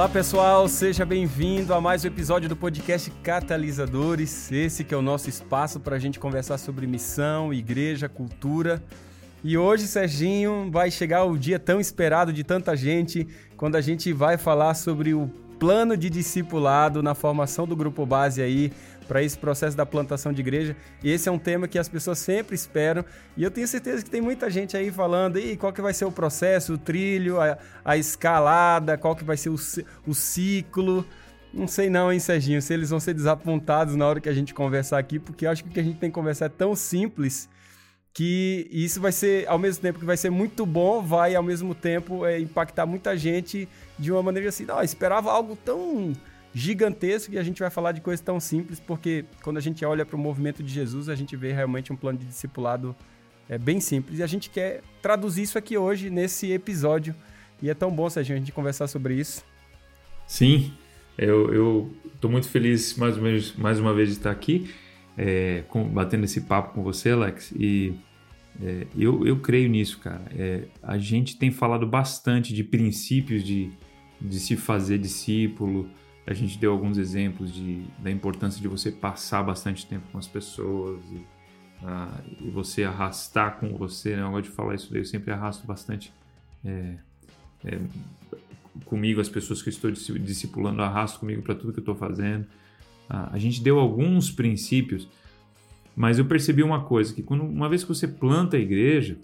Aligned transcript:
Olá 0.00 0.08
pessoal, 0.08 0.66
seja 0.66 1.04
bem-vindo 1.04 1.74
a 1.74 1.80
mais 1.80 2.02
um 2.02 2.06
episódio 2.06 2.48
do 2.48 2.56
podcast 2.56 3.10
Catalisadores. 3.22 4.50
Esse 4.50 4.82
que 4.82 4.94
é 4.94 4.96
o 4.96 5.02
nosso 5.02 5.28
espaço 5.28 5.78
para 5.78 5.96
a 5.96 5.98
gente 5.98 6.18
conversar 6.18 6.56
sobre 6.56 6.86
missão, 6.86 7.52
igreja, 7.52 8.08
cultura. 8.08 8.82
E 9.44 9.58
hoje, 9.58 9.86
Serginho, 9.86 10.70
vai 10.70 10.90
chegar 10.90 11.24
o 11.24 11.36
dia 11.36 11.58
tão 11.58 11.78
esperado 11.78 12.32
de 12.32 12.42
tanta 12.42 12.74
gente, 12.74 13.28
quando 13.58 13.76
a 13.76 13.82
gente 13.82 14.10
vai 14.10 14.38
falar 14.38 14.72
sobre 14.72 15.12
o 15.12 15.30
plano 15.58 15.94
de 15.94 16.08
discipulado 16.08 17.02
na 17.02 17.14
formação 17.14 17.66
do 17.66 17.76
grupo 17.76 18.06
base 18.06 18.40
aí, 18.40 18.72
para 19.10 19.20
esse 19.24 19.36
processo 19.36 19.76
da 19.76 19.84
plantação 19.84 20.32
de 20.32 20.40
igreja. 20.40 20.76
E 21.02 21.10
esse 21.10 21.28
é 21.28 21.32
um 21.32 21.38
tema 21.38 21.66
que 21.66 21.76
as 21.80 21.88
pessoas 21.88 22.16
sempre 22.20 22.54
esperam. 22.54 23.04
E 23.36 23.42
eu 23.42 23.50
tenho 23.50 23.66
certeza 23.66 24.04
que 24.04 24.08
tem 24.08 24.20
muita 24.20 24.48
gente 24.48 24.76
aí 24.76 24.88
falando, 24.92 25.36
e 25.36 25.56
qual 25.56 25.72
que 25.72 25.82
vai 25.82 25.92
ser 25.92 26.04
o 26.04 26.12
processo, 26.12 26.74
o 26.74 26.78
trilho, 26.78 27.40
a, 27.40 27.58
a 27.84 27.96
escalada, 27.96 28.96
qual 28.96 29.16
que 29.16 29.24
vai 29.24 29.36
ser 29.36 29.48
o, 29.48 29.56
o 30.06 30.14
ciclo. 30.14 31.04
Não 31.52 31.66
sei 31.66 31.90
não, 31.90 32.12
hein, 32.12 32.20
Serginho, 32.20 32.62
se 32.62 32.72
eles 32.72 32.90
vão 32.90 33.00
ser 33.00 33.12
desapontados 33.12 33.96
na 33.96 34.06
hora 34.06 34.20
que 34.20 34.28
a 34.28 34.32
gente 34.32 34.54
conversar 34.54 34.98
aqui, 34.98 35.18
porque 35.18 35.44
eu 35.44 35.50
acho 35.50 35.64
que 35.64 35.70
o 35.70 35.72
que 35.72 35.80
a 35.80 35.82
gente 35.82 35.98
tem 35.98 36.08
que 36.08 36.14
conversar 36.14 36.44
é 36.44 36.48
tão 36.48 36.76
simples 36.76 37.48
que 38.14 38.68
isso 38.70 39.00
vai 39.00 39.10
ser, 39.10 39.48
ao 39.48 39.58
mesmo 39.58 39.82
tempo 39.82 39.98
que 39.98 40.04
vai 40.04 40.16
ser 40.16 40.30
muito 40.30 40.64
bom, 40.64 41.02
vai 41.02 41.34
ao 41.34 41.42
mesmo 41.42 41.74
tempo 41.74 42.24
é, 42.24 42.38
impactar 42.38 42.86
muita 42.86 43.16
gente 43.16 43.68
de 43.98 44.12
uma 44.12 44.22
maneira 44.22 44.50
assim, 44.50 44.64
não, 44.64 44.80
esperava 44.80 45.32
algo 45.32 45.56
tão 45.56 46.12
gigantesco 46.52 47.32
e 47.32 47.38
a 47.38 47.42
gente 47.42 47.60
vai 47.60 47.70
falar 47.70 47.92
de 47.92 48.00
coisas 48.00 48.20
tão 48.20 48.40
simples, 48.40 48.80
porque 48.80 49.24
quando 49.42 49.56
a 49.56 49.60
gente 49.60 49.84
olha 49.84 50.04
para 50.04 50.16
o 50.16 50.18
movimento 50.18 50.62
de 50.62 50.72
Jesus, 50.72 51.08
a 51.08 51.14
gente 51.14 51.36
vê 51.36 51.52
realmente 51.52 51.92
um 51.92 51.96
plano 51.96 52.18
de 52.18 52.26
discipulado 52.26 52.94
é, 53.48 53.58
bem 53.58 53.80
simples. 53.80 54.18
E 54.18 54.22
a 54.22 54.26
gente 54.26 54.50
quer 54.50 54.82
traduzir 55.00 55.42
isso 55.42 55.58
aqui 55.58 55.76
hoje, 55.76 56.10
nesse 56.10 56.50
episódio. 56.52 57.14
E 57.62 57.68
é 57.68 57.74
tão 57.74 57.90
bom, 57.90 58.08
Serginho, 58.08 58.36
a 58.36 58.40
gente 58.40 58.52
conversar 58.52 58.86
sobre 58.86 59.14
isso. 59.14 59.44
Sim, 60.26 60.72
eu 61.18 61.92
estou 62.14 62.30
muito 62.30 62.48
feliz 62.48 62.96
mais, 62.96 63.16
uma 63.16 63.28
vez, 63.28 63.56
mais 63.56 63.78
uma 63.78 63.92
vez 63.92 64.08
de 64.08 64.14
estar 64.16 64.30
aqui, 64.30 64.70
é, 65.18 65.64
com, 65.68 65.84
batendo 65.84 66.24
esse 66.24 66.42
papo 66.42 66.74
com 66.74 66.82
você, 66.82 67.10
Alex. 67.10 67.52
E 67.52 67.94
é, 68.62 68.86
eu, 68.96 69.26
eu 69.26 69.38
creio 69.40 69.68
nisso, 69.68 69.98
cara. 69.98 70.22
É, 70.36 70.64
a 70.82 70.96
gente 70.98 71.36
tem 71.36 71.50
falado 71.50 71.86
bastante 71.86 72.54
de 72.54 72.64
princípios 72.64 73.42
de, 73.44 73.70
de 74.20 74.40
se 74.40 74.56
fazer 74.56 74.98
discípulo, 74.98 75.88
a 76.26 76.34
gente 76.34 76.58
deu 76.58 76.72
alguns 76.72 76.98
exemplos 76.98 77.52
de, 77.52 77.84
da 77.98 78.10
importância 78.10 78.60
de 78.60 78.68
você 78.68 78.90
passar 78.90 79.42
bastante 79.42 79.86
tempo 79.86 80.06
com 80.12 80.18
as 80.18 80.26
pessoas 80.26 81.00
e, 81.10 81.16
uh, 81.84 82.22
e 82.40 82.50
você 82.50 82.84
arrastar 82.84 83.58
com 83.58 83.76
você. 83.76 84.16
Né? 84.16 84.22
Eu 84.22 84.30
gosto 84.30 84.44
de 84.44 84.50
falar 84.50 84.74
isso 84.74 84.92
daí, 84.92 85.00
eu 85.00 85.06
sempre 85.06 85.32
arrasto 85.32 85.66
bastante 85.66 86.12
é, 86.64 86.94
é, 87.64 87.80
comigo 88.84 89.20
as 89.20 89.28
pessoas 89.28 89.62
que 89.62 89.68
eu 89.68 89.72
estou 89.72 89.90
discipulando, 89.90 90.82
arrasto 90.82 91.20
comigo 91.20 91.42
para 91.42 91.54
tudo 91.54 91.72
que 91.72 91.78
eu 91.78 91.82
estou 91.82 91.96
fazendo. 91.96 92.44
Uh, 93.08 93.28
a 93.32 93.38
gente 93.38 93.62
deu 93.62 93.78
alguns 93.78 94.30
princípios, 94.30 95.08
mas 95.96 96.18
eu 96.18 96.24
percebi 96.24 96.62
uma 96.62 96.84
coisa, 96.84 97.12
que 97.12 97.22
quando, 97.22 97.42
uma 97.42 97.68
vez 97.68 97.82
que 97.82 97.88
você 97.88 98.06
planta 98.06 98.56
a 98.56 98.60
igreja, 98.60 99.18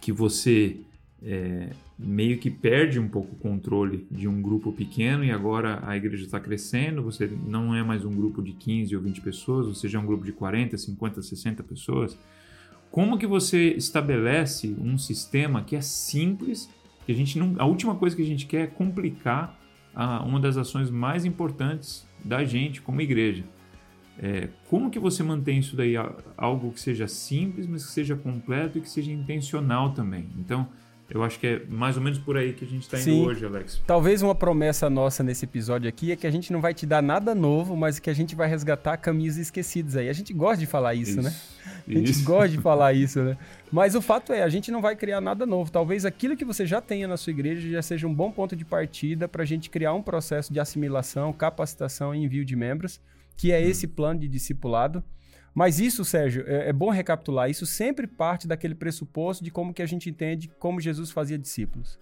que 0.00 0.10
você 0.10 0.80
é, 1.24 1.70
meio 1.98 2.38
que 2.38 2.50
perde 2.50 2.98
um 2.98 3.08
pouco 3.08 3.34
o 3.34 3.38
controle 3.38 4.06
de 4.10 4.26
um 4.26 4.42
grupo 4.42 4.72
pequeno 4.72 5.24
e 5.24 5.30
agora 5.30 5.80
a 5.86 5.96
igreja 5.96 6.24
está 6.24 6.40
crescendo, 6.40 7.02
você 7.02 7.30
não 7.46 7.74
é 7.74 7.82
mais 7.82 8.04
um 8.04 8.10
grupo 8.10 8.42
de 8.42 8.52
15 8.52 8.94
ou 8.96 9.02
20 9.02 9.20
pessoas, 9.20 9.66
você 9.66 9.88
já 9.88 9.98
é 9.98 10.02
um 10.02 10.06
grupo 10.06 10.24
de 10.24 10.32
40, 10.32 10.76
50, 10.76 11.22
60 11.22 11.62
pessoas. 11.62 12.18
Como 12.90 13.16
que 13.16 13.26
você 13.26 13.70
estabelece 13.70 14.76
um 14.78 14.98
sistema 14.98 15.62
que 15.62 15.76
é 15.76 15.80
simples, 15.80 16.68
que 17.06 17.12
a 17.12 17.14
gente 17.14 17.38
não, 17.38 17.54
a 17.58 17.64
última 17.64 17.94
coisa 17.94 18.14
que 18.14 18.22
a 18.22 18.26
gente 18.26 18.46
quer 18.46 18.62
é 18.62 18.66
complicar 18.66 19.58
a, 19.94 20.22
uma 20.22 20.40
das 20.40 20.56
ações 20.56 20.90
mais 20.90 21.24
importantes 21.24 22.06
da 22.24 22.44
gente 22.44 22.82
como 22.82 23.00
igreja. 23.00 23.44
É, 24.18 24.48
como 24.68 24.90
que 24.90 24.98
você 24.98 25.22
mantém 25.22 25.58
isso 25.58 25.74
daí 25.74 25.94
algo 26.36 26.70
que 26.72 26.80
seja 26.80 27.08
simples, 27.08 27.66
mas 27.66 27.86
que 27.86 27.92
seja 27.92 28.14
completo 28.14 28.78
e 28.78 28.80
que 28.80 28.90
seja 28.90 29.10
intencional 29.10 29.94
também? 29.94 30.28
Então, 30.38 30.68
eu 31.10 31.22
acho 31.22 31.38
que 31.38 31.46
é 31.46 31.62
mais 31.68 31.96
ou 31.96 32.02
menos 32.02 32.18
por 32.18 32.36
aí 32.36 32.52
que 32.52 32.64
a 32.64 32.68
gente 32.68 32.82
está 32.82 32.96
indo 32.96 33.04
Sim. 33.04 33.26
hoje, 33.26 33.44
Alex. 33.44 33.82
Talvez 33.86 34.22
uma 34.22 34.34
promessa 34.34 34.88
nossa 34.88 35.22
nesse 35.22 35.44
episódio 35.44 35.88
aqui 35.88 36.10
é 36.10 36.16
que 36.16 36.26
a 36.26 36.30
gente 36.30 36.52
não 36.52 36.60
vai 36.60 36.72
te 36.72 36.86
dar 36.86 37.02
nada 37.02 37.34
novo, 37.34 37.76
mas 37.76 37.98
que 37.98 38.08
a 38.08 38.14
gente 38.14 38.34
vai 38.34 38.48
resgatar 38.48 38.96
caminhos 38.96 39.36
esquecidos 39.36 39.96
aí. 39.96 40.08
A 40.08 40.12
gente 40.12 40.32
gosta 40.32 40.58
de 40.58 40.66
falar 40.66 40.94
isso, 40.94 41.20
né? 41.20 41.28
isso. 41.28 41.62
né? 41.66 41.72
A 41.86 41.98
gente 41.98 42.10
isso. 42.12 42.24
gosta 42.24 42.48
de 42.48 42.58
falar 42.58 42.92
isso, 42.94 43.22
né? 43.22 43.36
Mas 43.70 43.94
o 43.94 44.00
fato 44.00 44.32
é, 44.32 44.42
a 44.42 44.48
gente 44.48 44.70
não 44.70 44.80
vai 44.80 44.96
criar 44.96 45.20
nada 45.20 45.44
novo. 45.44 45.70
Talvez 45.70 46.04
aquilo 46.04 46.36
que 46.36 46.44
você 46.44 46.64
já 46.66 46.80
tenha 46.80 47.06
na 47.06 47.16
sua 47.16 47.30
igreja 47.30 47.68
já 47.68 47.82
seja 47.82 48.06
um 48.06 48.14
bom 48.14 48.30
ponto 48.30 48.56
de 48.56 48.64
partida 48.64 49.28
para 49.28 49.42
a 49.42 49.46
gente 49.46 49.68
criar 49.68 49.92
um 49.92 50.02
processo 50.02 50.52
de 50.52 50.60
assimilação, 50.60 51.32
capacitação 51.32 52.14
e 52.14 52.24
envio 52.24 52.44
de 52.44 52.56
membros, 52.56 53.00
que 53.36 53.52
é 53.52 53.58
hum. 53.58 53.68
esse 53.68 53.86
plano 53.86 54.20
de 54.20 54.28
discipulado. 54.28 55.02
Mas 55.54 55.78
isso, 55.78 56.04
Sérgio, 56.04 56.44
é, 56.46 56.68
é, 56.68 56.72
bom 56.72 56.90
recapitular, 56.90 57.50
isso 57.50 57.66
sempre 57.66 58.06
parte 58.06 58.46
daquele 58.46 58.74
pressuposto 58.74 59.44
de 59.44 59.50
como 59.50 59.74
que 59.74 59.82
a 59.82 59.86
gente 59.86 60.08
entende 60.08 60.50
como 60.58 60.80
Jesus 60.80 61.10
fazia 61.10 61.38
discípulos. 61.38 62.00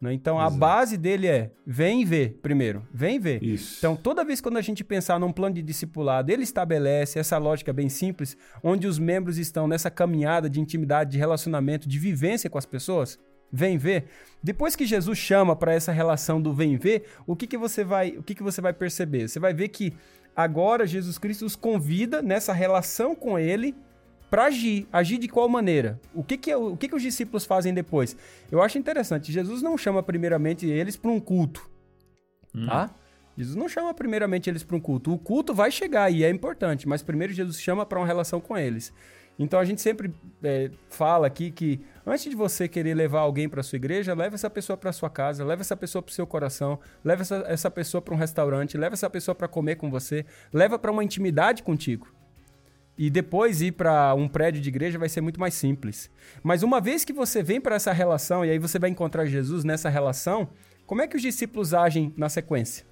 Né? 0.00 0.12
Então, 0.12 0.36
Exato. 0.36 0.54
a 0.54 0.58
base 0.58 0.96
dele 0.96 1.28
é, 1.28 1.52
vem 1.64 2.04
ver, 2.04 2.40
primeiro, 2.42 2.86
vem 2.92 3.20
ver. 3.20 3.42
Isso. 3.42 3.76
Então, 3.78 3.94
toda 3.94 4.24
vez 4.24 4.40
quando 4.40 4.56
a 4.56 4.60
gente 4.60 4.82
pensar 4.82 5.18
num 5.18 5.32
plano 5.32 5.54
de 5.54 5.62
discipulado, 5.62 6.30
ele 6.30 6.42
estabelece 6.42 7.18
essa 7.18 7.38
lógica 7.38 7.72
bem 7.72 7.88
simples, 7.88 8.36
onde 8.62 8.86
os 8.86 8.98
membros 8.98 9.38
estão 9.38 9.68
nessa 9.68 9.90
caminhada 9.90 10.50
de 10.50 10.60
intimidade, 10.60 11.12
de 11.12 11.18
relacionamento, 11.18 11.88
de 11.88 11.98
vivência 12.00 12.50
com 12.50 12.58
as 12.58 12.66
pessoas, 12.66 13.16
vem 13.52 13.78
ver. 13.78 14.06
Depois 14.42 14.74
que 14.74 14.84
Jesus 14.84 15.18
chama 15.18 15.54
para 15.54 15.72
essa 15.72 15.92
relação 15.92 16.42
do 16.42 16.52
vem 16.52 16.76
ver, 16.76 17.04
o 17.26 17.36
que, 17.36 17.46
que 17.46 17.56
você 17.56 17.84
vai, 17.84 18.10
o 18.16 18.22
que, 18.22 18.34
que 18.34 18.42
você 18.42 18.60
vai 18.60 18.72
perceber? 18.72 19.28
Você 19.28 19.38
vai 19.38 19.54
ver 19.54 19.68
que 19.68 19.92
Agora 20.34 20.86
Jesus 20.86 21.18
Cristo 21.18 21.44
os 21.44 21.56
convida 21.56 22.22
nessa 22.22 22.52
relação 22.52 23.14
com 23.14 23.38
ele 23.38 23.74
para 24.30 24.46
agir. 24.46 24.86
Agir 24.90 25.18
de 25.18 25.28
qual 25.28 25.48
maneira? 25.48 26.00
O 26.14 26.24
que 26.24 26.38
que, 26.38 26.50
é, 26.50 26.56
o 26.56 26.76
que 26.76 26.88
que 26.88 26.94
os 26.94 27.02
discípulos 27.02 27.44
fazem 27.44 27.74
depois? 27.74 28.16
Eu 28.50 28.62
acho 28.62 28.78
interessante. 28.78 29.30
Jesus 29.30 29.60
não 29.60 29.76
chama 29.76 30.02
primeiramente 30.02 30.66
eles 30.66 30.96
para 30.96 31.10
um 31.10 31.20
culto, 31.20 31.68
hum. 32.54 32.66
tá? 32.66 32.94
Jesus 33.36 33.56
não 33.56 33.68
chama 33.68 33.92
primeiramente 33.94 34.48
eles 34.48 34.62
para 34.62 34.76
um 34.76 34.80
culto. 34.80 35.12
O 35.12 35.18
culto 35.18 35.54
vai 35.54 35.70
chegar 35.70 36.10
e 36.10 36.24
é 36.24 36.30
importante, 36.30 36.88
mas 36.88 37.02
primeiro 37.02 37.32
Jesus 37.32 37.60
chama 37.60 37.84
para 37.84 37.98
uma 37.98 38.06
relação 38.06 38.40
com 38.40 38.56
eles. 38.56 38.92
Então 39.38 39.58
a 39.58 39.64
gente 39.64 39.80
sempre 39.80 40.12
é, 40.42 40.70
fala 40.88 41.26
aqui 41.26 41.50
que 41.50 41.80
antes 42.06 42.28
de 42.28 42.36
você 42.36 42.68
querer 42.68 42.94
levar 42.94 43.20
alguém 43.20 43.48
para 43.48 43.62
sua 43.62 43.76
igreja, 43.76 44.14
leve 44.14 44.34
essa 44.34 44.50
pessoa 44.50 44.76
para 44.76 44.92
sua 44.92 45.10
casa, 45.10 45.44
leve 45.44 45.62
essa 45.62 45.76
pessoa 45.76 46.02
para 46.02 46.10
o 46.10 46.14
seu 46.14 46.26
coração, 46.26 46.78
leve 47.04 47.22
essa, 47.22 47.44
essa 47.46 47.70
pessoa 47.70 48.02
para 48.02 48.14
um 48.14 48.16
restaurante, 48.16 48.76
leve 48.76 48.92
essa 48.94 49.08
pessoa 49.08 49.34
para 49.34 49.48
comer 49.48 49.76
com 49.76 49.90
você, 49.90 50.24
leva 50.52 50.78
para 50.78 50.90
uma 50.90 51.02
intimidade 51.02 51.62
contigo. 51.62 52.08
E 52.96 53.08
depois 53.08 53.62
ir 53.62 53.72
para 53.72 54.14
um 54.14 54.28
prédio 54.28 54.60
de 54.60 54.68
igreja 54.68 54.98
vai 54.98 55.08
ser 55.08 55.22
muito 55.22 55.40
mais 55.40 55.54
simples. 55.54 56.10
Mas 56.42 56.62
uma 56.62 56.80
vez 56.80 57.04
que 57.04 57.12
você 57.12 57.42
vem 57.42 57.60
para 57.60 57.74
essa 57.76 57.92
relação 57.92 58.44
e 58.44 58.50
aí 58.50 58.58
você 58.58 58.78
vai 58.78 58.90
encontrar 58.90 59.24
Jesus 59.24 59.64
nessa 59.64 59.88
relação, 59.88 60.50
como 60.86 61.00
é 61.00 61.06
que 61.06 61.16
os 61.16 61.22
discípulos 61.22 61.72
agem 61.72 62.12
na 62.16 62.28
sequência? 62.28 62.91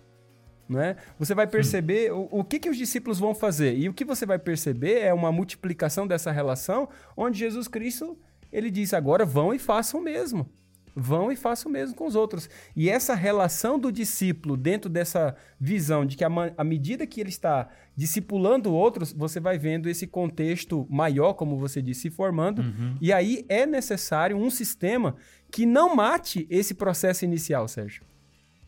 Né? 0.70 0.96
Você 1.18 1.34
vai 1.34 1.48
perceber 1.48 2.12
o, 2.12 2.28
o, 2.30 2.44
que, 2.44 2.60
que 2.60 2.70
os 2.70 2.76
discípulos 2.76 3.18
vão 3.18 3.34
fazer. 3.34 3.76
E 3.76 3.88
o 3.88 3.92
que 3.92 4.04
você 4.04 4.24
vai 4.24 4.38
perceber 4.38 5.00
é 5.00 5.12
uma 5.12 5.32
multiplicação 5.32 6.06
dessa 6.06 6.30
relação, 6.30 6.88
onde 7.16 7.40
Jesus 7.40 7.66
Cristo 7.66 8.16
ele 8.52 8.70
diz: 8.70 8.94
agora 8.94 9.24
vão 9.24 9.52
e 9.52 9.58
façam 9.58 9.98
o 9.98 10.02
mesmo. 10.02 10.48
Vão 10.94 11.30
e 11.30 11.36
façam 11.36 11.70
o 11.70 11.72
mesmo 11.72 11.96
com 11.96 12.06
os 12.06 12.14
outros. 12.14 12.48
E 12.74 12.88
essa 12.88 13.14
relação 13.14 13.78
do 13.78 13.90
discípulo, 13.90 14.56
dentro 14.56 14.90
dessa 14.90 15.36
visão 15.58 16.04
de 16.04 16.16
que 16.16 16.24
à 16.24 16.64
medida 16.64 17.06
que 17.06 17.20
ele 17.20 17.30
está 17.30 17.68
discipulando 17.96 18.72
outros, 18.72 19.12
você 19.12 19.38
vai 19.38 19.56
vendo 19.56 19.88
esse 19.88 20.06
contexto 20.06 20.86
maior, 20.90 21.34
como 21.34 21.56
você 21.56 21.80
disse, 21.80 22.02
se 22.02 22.10
formando. 22.10 22.60
Uhum. 22.60 22.96
E 23.00 23.12
aí 23.12 23.44
é 23.48 23.66
necessário 23.66 24.36
um 24.36 24.50
sistema 24.50 25.16
que 25.50 25.64
não 25.64 25.94
mate 25.94 26.46
esse 26.50 26.74
processo 26.74 27.24
inicial, 27.24 27.68
Sérgio. 27.68 28.09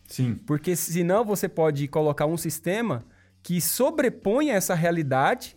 Sim. 0.07 0.35
Porque 0.47 0.77
senão 0.77 1.25
você 1.25 1.49
pode 1.49 1.87
colocar 1.89 2.27
um 2.27 2.37
sistema 2.37 3.05
que 3.43 3.61
sobreponha 3.61 4.55
essa 4.55 4.75
realidade 4.75 5.57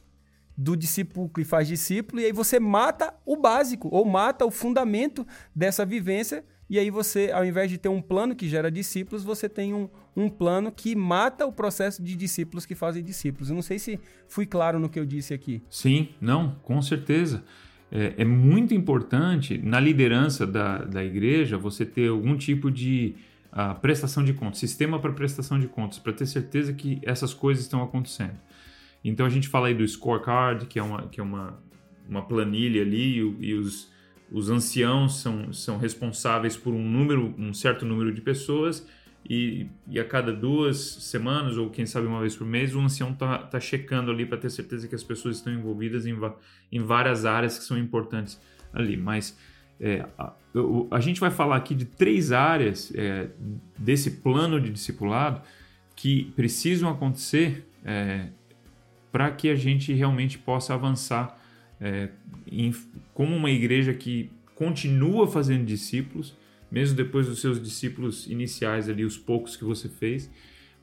do 0.58 0.76
discípulo 0.76 1.30
que 1.30 1.44
faz 1.44 1.68
discípulo, 1.68 2.22
e 2.22 2.26
aí 2.26 2.32
você 2.32 2.60
mata 2.60 3.14
o 3.26 3.36
básico, 3.36 3.90
ou 3.92 4.06
mata 4.06 4.46
o 4.46 4.52
fundamento 4.52 5.28
dessa 5.54 5.86
vivência, 5.86 6.44
e 6.70 6.80
aí 6.80 6.90
você, 6.90 7.30
ao 7.32 7.46
invés 7.46 7.70
de 7.70 7.78
ter 7.78 7.90
um 7.90 8.02
plano 8.02 8.36
que 8.36 8.48
gera 8.48 8.72
discípulos, 8.72 9.24
você 9.24 9.48
tem 9.48 9.74
um, 9.74 9.88
um 10.16 10.30
plano 10.30 10.72
que 10.72 10.96
mata 10.96 11.46
o 11.46 11.52
processo 11.52 12.02
de 12.02 12.16
discípulos 12.16 12.66
que 12.66 12.74
fazem 12.74 13.04
discípulos. 13.04 13.50
Eu 13.50 13.56
não 13.56 13.62
sei 13.62 13.78
se 13.78 14.00
fui 14.28 14.48
claro 14.48 14.80
no 14.80 14.90
que 14.90 15.00
eu 15.00 15.06
disse 15.06 15.34
aqui. 15.34 15.62
Sim, 15.70 16.10
não, 16.20 16.56
com 16.64 16.82
certeza. 16.82 17.44
É, 17.92 18.16
é 18.18 18.26
muito 18.26 18.74
importante 18.74 19.60
na 19.60 19.80
liderança 19.80 20.48
da, 20.48 20.80
da 20.80 21.04
igreja 21.04 21.56
você 21.56 21.86
ter 21.86 22.10
algum 22.10 22.36
tipo 22.36 22.72
de 22.72 23.14
a 23.56 23.74
prestação 23.74 24.22
de 24.22 24.34
contas, 24.34 24.60
sistema 24.60 25.00
para 25.00 25.14
prestação 25.14 25.58
de 25.58 25.66
contas, 25.66 25.98
para 25.98 26.12
ter 26.12 26.26
certeza 26.26 26.74
que 26.74 27.00
essas 27.04 27.34
coisas 27.34 27.64
estão 27.64 27.82
acontecendo. 27.82 28.38
Então 29.02 29.26
a 29.26 29.30
gente 29.30 29.48
fala 29.48 29.68
aí 29.68 29.74
do 29.74 29.88
scorecard, 29.88 30.66
que 30.66 30.78
é 30.78 30.84
uma, 30.84 31.08
que 31.08 31.22
é 31.22 31.24
uma, 31.24 31.58
uma 32.06 32.22
planilha 32.22 32.82
ali, 32.82 33.18
e, 33.18 33.38
e 33.48 33.54
os, 33.54 33.90
os 34.30 34.50
anciãos 34.50 35.22
são, 35.22 35.54
são 35.54 35.78
responsáveis 35.78 36.58
por 36.58 36.74
um 36.74 36.84
número, 36.84 37.34
um 37.38 37.54
certo 37.54 37.86
número 37.86 38.14
de 38.14 38.20
pessoas, 38.20 38.86
e, 39.28 39.68
e, 39.88 40.00
a 40.02 40.04
cada 40.04 40.34
duas 40.34 40.78
semanas, 40.78 41.56
ou 41.56 41.70
quem 41.70 41.86
sabe 41.86 42.08
uma 42.08 42.20
vez 42.20 42.36
por 42.36 42.46
mês, 42.46 42.76
o 42.76 42.82
ancião 42.82 43.12
está 43.12 43.38
tá 43.38 43.60
checando 43.60 44.12
ali 44.12 44.26
para 44.26 44.38
ter 44.38 44.50
certeza 44.50 44.86
que 44.88 44.94
as 44.94 45.04
pessoas 45.04 45.38
estão 45.38 45.54
envolvidas 45.54 46.06
em, 46.06 46.16
em 46.72 46.82
várias 46.82 47.26
áreas 47.26 47.58
que 47.58 47.64
são 47.64 47.78
importantes 47.78 48.40
ali. 48.74 48.98
Mas 48.98 49.36
é, 49.80 50.06
a, 50.92 51.00
gente 51.00 51.20
vai 51.20 51.32
falar 51.32 51.58
aqui 51.58 51.76
de 51.76 51.86
três 51.86 52.32
áreas 52.32 52.92
é, 52.96 53.30
desse 53.78 54.12
plano 54.12 54.60
de 54.60 54.70
discipulado 54.70 55.42
que 55.96 56.32
precisam 56.36 56.90
acontecer 56.90 57.68
é, 57.84 58.28
para 59.12 59.32
que 59.32 59.50
a 59.50 59.56
gente 59.56 59.94
realmente 59.94 60.38
possa 60.38 60.74
avançar 60.74 61.40
é, 61.80 62.10
em, 62.52 62.74
como 63.14 63.36
uma 63.36 63.52
igreja 63.52 63.94
que 63.94 64.32
continua 64.56 65.28
fazendo 65.28 65.66
discípulos 65.66 66.36
mesmo 66.72 66.96
depois 66.98 67.28
dos 67.28 67.40
seus 67.40 67.62
discípulos 67.62 68.28
iniciais 68.28 68.90
ali, 68.90 69.06
os 69.06 69.18
poucos 69.18 69.56
que 69.56 69.64
você 69.64 69.88
fez, 69.88 70.30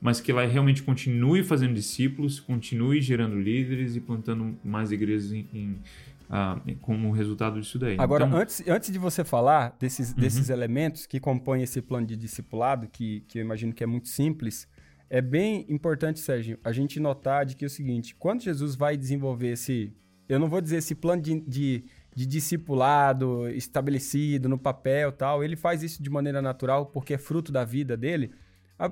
mas 0.01 0.19
que 0.19 0.31
ela 0.31 0.45
realmente 0.45 0.83
continue 0.83 1.43
fazendo 1.43 1.73
discípulos, 1.73 2.39
continue 2.39 2.99
gerando 2.99 3.39
líderes 3.39 3.95
e 3.95 4.01
plantando 4.01 4.57
mais 4.63 4.91
igrejas 4.91 5.31
em, 5.31 5.47
em 5.53 5.77
ah, 6.29 6.59
como 6.81 7.11
resultado 7.11 7.59
disso 7.59 7.77
daí. 7.79 7.95
Agora, 7.99 8.25
então... 8.25 8.39
antes, 8.39 8.63
antes 8.67 8.91
de 8.91 8.99
você 8.99 9.23
falar 9.23 9.75
desses, 9.79 10.11
uhum. 10.11 10.19
desses 10.19 10.49
elementos 10.49 11.05
que 11.05 11.19
compõem 11.19 11.63
esse 11.63 11.81
plano 11.81 12.07
de 12.07 12.15
discipulado, 12.15 12.87
que, 12.87 13.21
que 13.27 13.39
eu 13.39 13.41
imagino 13.41 13.73
que 13.73 13.83
é 13.83 13.87
muito 13.87 14.07
simples, 14.07 14.67
é 15.09 15.21
bem 15.21 15.65
importante, 15.69 16.19
Sérgio, 16.19 16.57
a 16.63 16.71
gente 16.71 16.99
notar 16.99 17.45
de 17.45 17.55
que 17.55 17.63
é 17.63 17.67
o 17.67 17.69
seguinte, 17.69 18.15
quando 18.15 18.41
Jesus 18.41 18.75
vai 18.75 18.97
desenvolver 18.97 19.51
esse, 19.51 19.93
eu 20.27 20.39
não 20.39 20.49
vou 20.49 20.59
dizer 20.59 20.77
esse 20.77 20.95
plano 20.95 21.21
de, 21.21 21.39
de 21.41 21.85
de 22.15 22.25
discipulado 22.25 23.49
estabelecido 23.49 24.47
no 24.47 24.57
papel 24.57 25.11
tal. 25.11 25.43
Ele 25.43 25.55
faz 25.55 25.83
isso 25.83 26.01
de 26.01 26.09
maneira 26.09 26.41
natural 26.41 26.85
porque 26.85 27.15
é 27.15 27.17
fruto 27.17 27.51
da 27.51 27.63
vida 27.63 27.97
dele. 27.97 28.31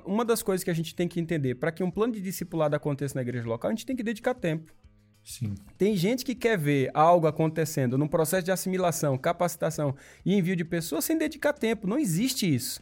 Uma 0.06 0.24
das 0.24 0.42
coisas 0.42 0.64
que 0.64 0.70
a 0.70 0.74
gente 0.74 0.96
tem 0.96 1.08
que 1.08 1.20
entender, 1.20 1.56
para 1.56 1.72
que 1.72 1.84
um 1.84 1.92
plano 1.92 2.14
de 2.14 2.22
discipulado 2.22 2.76
aconteça 2.76 3.16
na 3.16 3.22
igreja 3.22 3.48
local, 3.48 3.70
a 3.70 3.74
gente 3.74 3.86
tem 3.86 3.96
que 3.96 4.04
dedicar 4.04 4.34
tempo. 4.34 4.74
Sim. 5.24 5.56
Tem 5.78 5.96
gente 5.96 6.26
que 6.26 6.36
quer 6.36 6.58
ver 6.58 6.90
algo 6.94 7.28
acontecendo 7.28 7.98
num 7.98 8.08
processo 8.08 8.44
de 8.44 8.52
assimilação, 8.52 9.18
capacitação 9.18 9.96
e 10.26 10.36
envio 10.36 10.56
de 10.56 10.66
pessoas 10.66 11.06
sem 11.06 11.18
dedicar 11.18 11.54
tempo. 11.54 11.88
Não 11.88 11.98
existe 11.98 12.54
isso. 12.54 12.82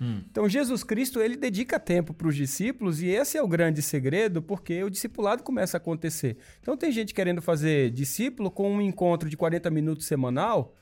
Hum. 0.00 0.22
Então 0.30 0.48
Jesus 0.48 0.82
Cristo 0.82 1.20
ele 1.20 1.36
dedica 1.36 1.78
tempo 1.78 2.14
para 2.14 2.26
os 2.26 2.34
discípulos 2.34 3.02
e 3.02 3.08
esse 3.08 3.36
é 3.36 3.42
o 3.42 3.48
grande 3.48 3.82
segredo 3.82 4.40
porque 4.40 4.82
o 4.82 4.90
discipulado 4.90 5.42
começa 5.42 5.76
a 5.76 5.78
acontecer. 5.78 6.38
Então 6.60 6.76
tem 6.76 6.90
gente 6.90 7.12
querendo 7.12 7.42
fazer 7.42 7.90
discípulo 7.90 8.50
com 8.50 8.72
um 8.72 8.80
encontro 8.80 9.28
de 9.28 9.36
40 9.36 9.70
minutos 9.70 10.06
semanal. 10.06 10.74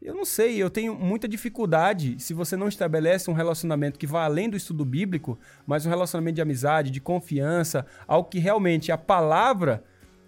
Eu 0.00 0.14
não 0.14 0.24
sei, 0.24 0.56
eu 0.56 0.70
tenho 0.70 0.94
muita 0.94 1.28
dificuldade 1.28 2.16
se 2.20 2.32
você 2.32 2.56
não 2.56 2.68
estabelece 2.68 3.30
um 3.30 3.34
relacionamento 3.34 3.98
que 3.98 4.06
vá 4.06 4.24
além 4.24 4.48
do 4.48 4.56
estudo 4.56 4.82
bíblico, 4.82 5.38
mas 5.66 5.84
um 5.84 5.90
relacionamento 5.90 6.36
de 6.36 6.40
amizade, 6.40 6.90
de 6.90 7.00
confiança, 7.00 7.84
algo 8.06 8.30
que 8.30 8.38
realmente 8.38 8.90
a 8.90 8.96
palavra 8.96 9.84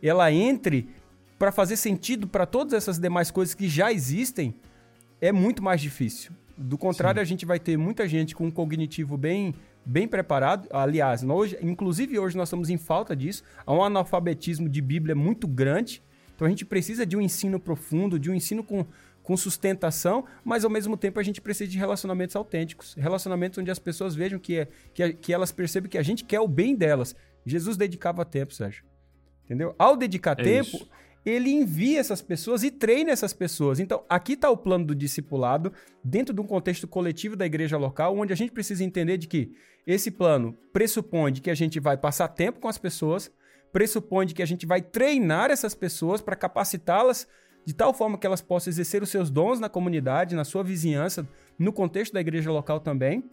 ela 0.08 0.32
entre 0.32 0.88
para 1.38 1.50
fazer 1.50 1.76
sentido 1.76 2.28
para 2.28 2.46
todas 2.46 2.72
essas 2.72 2.99
demais 2.99 3.31
coisas 3.31 3.54
que 3.54 3.69
já 3.69 3.93
existem, 3.93 4.54
é 5.20 5.32
muito 5.32 5.62
mais 5.62 5.81
difícil. 5.81 6.32
Do 6.56 6.78
contrário, 6.78 7.19
Sim. 7.19 7.22
a 7.22 7.25
gente 7.25 7.44
vai 7.44 7.58
ter 7.58 7.76
muita 7.76 8.06
gente 8.06 8.34
com 8.34 8.46
um 8.46 8.50
cognitivo 8.50 9.16
bem, 9.16 9.54
bem 9.84 10.06
preparado. 10.06 10.69
Aliás, 10.70 11.25
hoje, 11.25 11.58
inclusive 11.60 12.19
hoje 12.19 12.37
nós 12.37 12.49
estamos 12.49 12.70
em 12.70 12.76
falta 12.76 13.16
disso. 13.16 13.43
Há 13.66 13.72
um 13.75 13.82
analfabetismo 13.82 14.69
de 14.69 14.81
Bíblia 14.81 15.14
muito 15.14 15.49
grande. 15.49 16.02
Então 16.34 16.46
a 16.46 16.50
gente 16.50 16.64
precisa 16.64 17.05
de 17.05 17.16
um 17.16 17.20
ensino 17.20 17.58
profundo, 17.58 18.19
de 18.19 18.31
um 18.31 18.34
ensino 18.34 18.62
com, 18.62 18.87
com 19.22 19.37
sustentação, 19.37 20.25
mas 20.44 20.64
ao 20.64 20.70
mesmo 20.70 20.96
tempo 20.96 21.19
a 21.19 21.22
gente 21.22 21.40
precisa 21.40 21.70
de 21.70 21.78
relacionamentos 21.78 22.37
autênticos. 22.37 22.94
Relacionamentos 22.94 23.58
onde 23.58 23.70
as 23.70 23.78
pessoas 23.78 24.14
vejam 24.14 24.38
que, 24.38 24.58
é, 24.58 24.69
que, 24.94 25.12
que 25.14 25.32
elas 25.32 25.50
percebem 25.50 25.90
que 25.90 25.98
a 25.98 26.02
gente 26.02 26.25
quer 26.25 26.40
o 26.40 26.46
bem 26.46 26.76
delas. 26.76 27.16
Jesus 27.44 27.76
dedicava 27.76 28.25
tempo, 28.25 28.55
Sérgio. 28.55 28.91
Entendeu? 29.44 29.74
Ao 29.78 29.96
dedicar 29.96 30.38
é 30.38 30.42
tempo, 30.42 30.76
isso 30.76 30.88
ele 31.24 31.50
envia 31.50 32.00
essas 32.00 32.20
pessoas 32.20 32.64
e 32.64 32.70
treina 32.70 33.10
essas 33.10 33.32
pessoas. 33.32 33.78
Então, 33.78 34.04
aqui 34.08 34.32
está 34.32 34.50
o 34.50 34.56
plano 34.56 34.84
do 34.84 34.94
discipulado, 34.94 35.72
dentro 36.02 36.34
de 36.34 36.40
um 36.40 36.46
contexto 36.46 36.88
coletivo 36.88 37.36
da 37.36 37.46
igreja 37.46 37.76
local, 37.76 38.16
onde 38.16 38.32
a 38.32 38.36
gente 38.36 38.52
precisa 38.52 38.82
entender 38.82 39.16
de 39.16 39.28
que 39.28 39.52
esse 39.86 40.10
plano 40.10 40.56
pressupõe 40.72 41.32
que 41.32 41.50
a 41.50 41.54
gente 41.54 41.78
vai 41.78 41.96
passar 41.96 42.28
tempo 42.28 42.60
com 42.60 42.68
as 42.68 42.78
pessoas, 42.78 43.30
pressupõe 43.72 44.26
que 44.26 44.42
a 44.42 44.46
gente 44.46 44.66
vai 44.66 44.82
treinar 44.82 45.50
essas 45.50 45.74
pessoas 45.74 46.20
para 46.20 46.36
capacitá-las 46.36 47.26
de 47.64 47.72
tal 47.72 47.94
forma 47.94 48.18
que 48.18 48.26
elas 48.26 48.42
possam 48.42 48.72
exercer 48.72 49.02
os 49.02 49.08
seus 49.08 49.30
dons 49.30 49.60
na 49.60 49.68
comunidade, 49.68 50.34
na 50.34 50.44
sua 50.44 50.64
vizinhança, 50.64 51.26
no 51.56 51.72
contexto 51.72 52.12
da 52.12 52.20
igreja 52.20 52.50
local 52.50 52.80
também. 52.80 53.24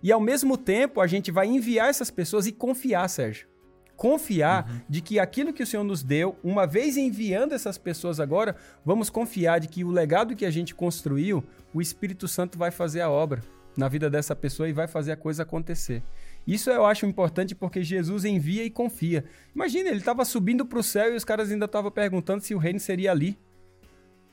E 0.00 0.12
ao 0.12 0.20
mesmo 0.20 0.56
tempo, 0.56 1.00
a 1.00 1.06
gente 1.08 1.32
vai 1.32 1.48
enviar 1.48 1.88
essas 1.88 2.10
pessoas 2.10 2.46
e 2.46 2.52
confiar, 2.52 3.08
Sérgio 3.08 3.53
confiar 3.96 4.68
uhum. 4.68 4.80
de 4.88 5.00
que 5.00 5.18
aquilo 5.18 5.52
que 5.52 5.62
o 5.62 5.66
Senhor 5.66 5.84
nos 5.84 6.02
deu, 6.02 6.36
uma 6.42 6.66
vez 6.66 6.96
enviando 6.96 7.52
essas 7.52 7.78
pessoas 7.78 8.20
agora, 8.20 8.56
vamos 8.84 9.08
confiar 9.08 9.60
de 9.60 9.68
que 9.68 9.84
o 9.84 9.90
legado 9.90 10.34
que 10.36 10.44
a 10.44 10.50
gente 10.50 10.74
construiu, 10.74 11.44
o 11.72 11.80
Espírito 11.80 12.26
Santo 12.26 12.58
vai 12.58 12.70
fazer 12.70 13.00
a 13.00 13.10
obra 13.10 13.42
na 13.76 13.88
vida 13.88 14.08
dessa 14.08 14.36
pessoa 14.36 14.68
e 14.68 14.72
vai 14.72 14.86
fazer 14.86 15.12
a 15.12 15.16
coisa 15.16 15.42
acontecer. 15.42 16.02
Isso 16.46 16.70
eu 16.70 16.84
acho 16.84 17.06
importante 17.06 17.54
porque 17.54 17.82
Jesus 17.82 18.24
envia 18.24 18.64
e 18.64 18.70
confia. 18.70 19.24
Imagina, 19.54 19.88
ele 19.88 19.98
estava 19.98 20.24
subindo 20.24 20.64
para 20.66 20.78
o 20.78 20.82
céu 20.82 21.12
e 21.12 21.16
os 21.16 21.24
caras 21.24 21.50
ainda 21.50 21.64
estavam 21.64 21.90
perguntando 21.90 22.42
se 22.42 22.54
o 22.54 22.58
reino 22.58 22.78
seria 22.78 23.10
ali. 23.10 23.38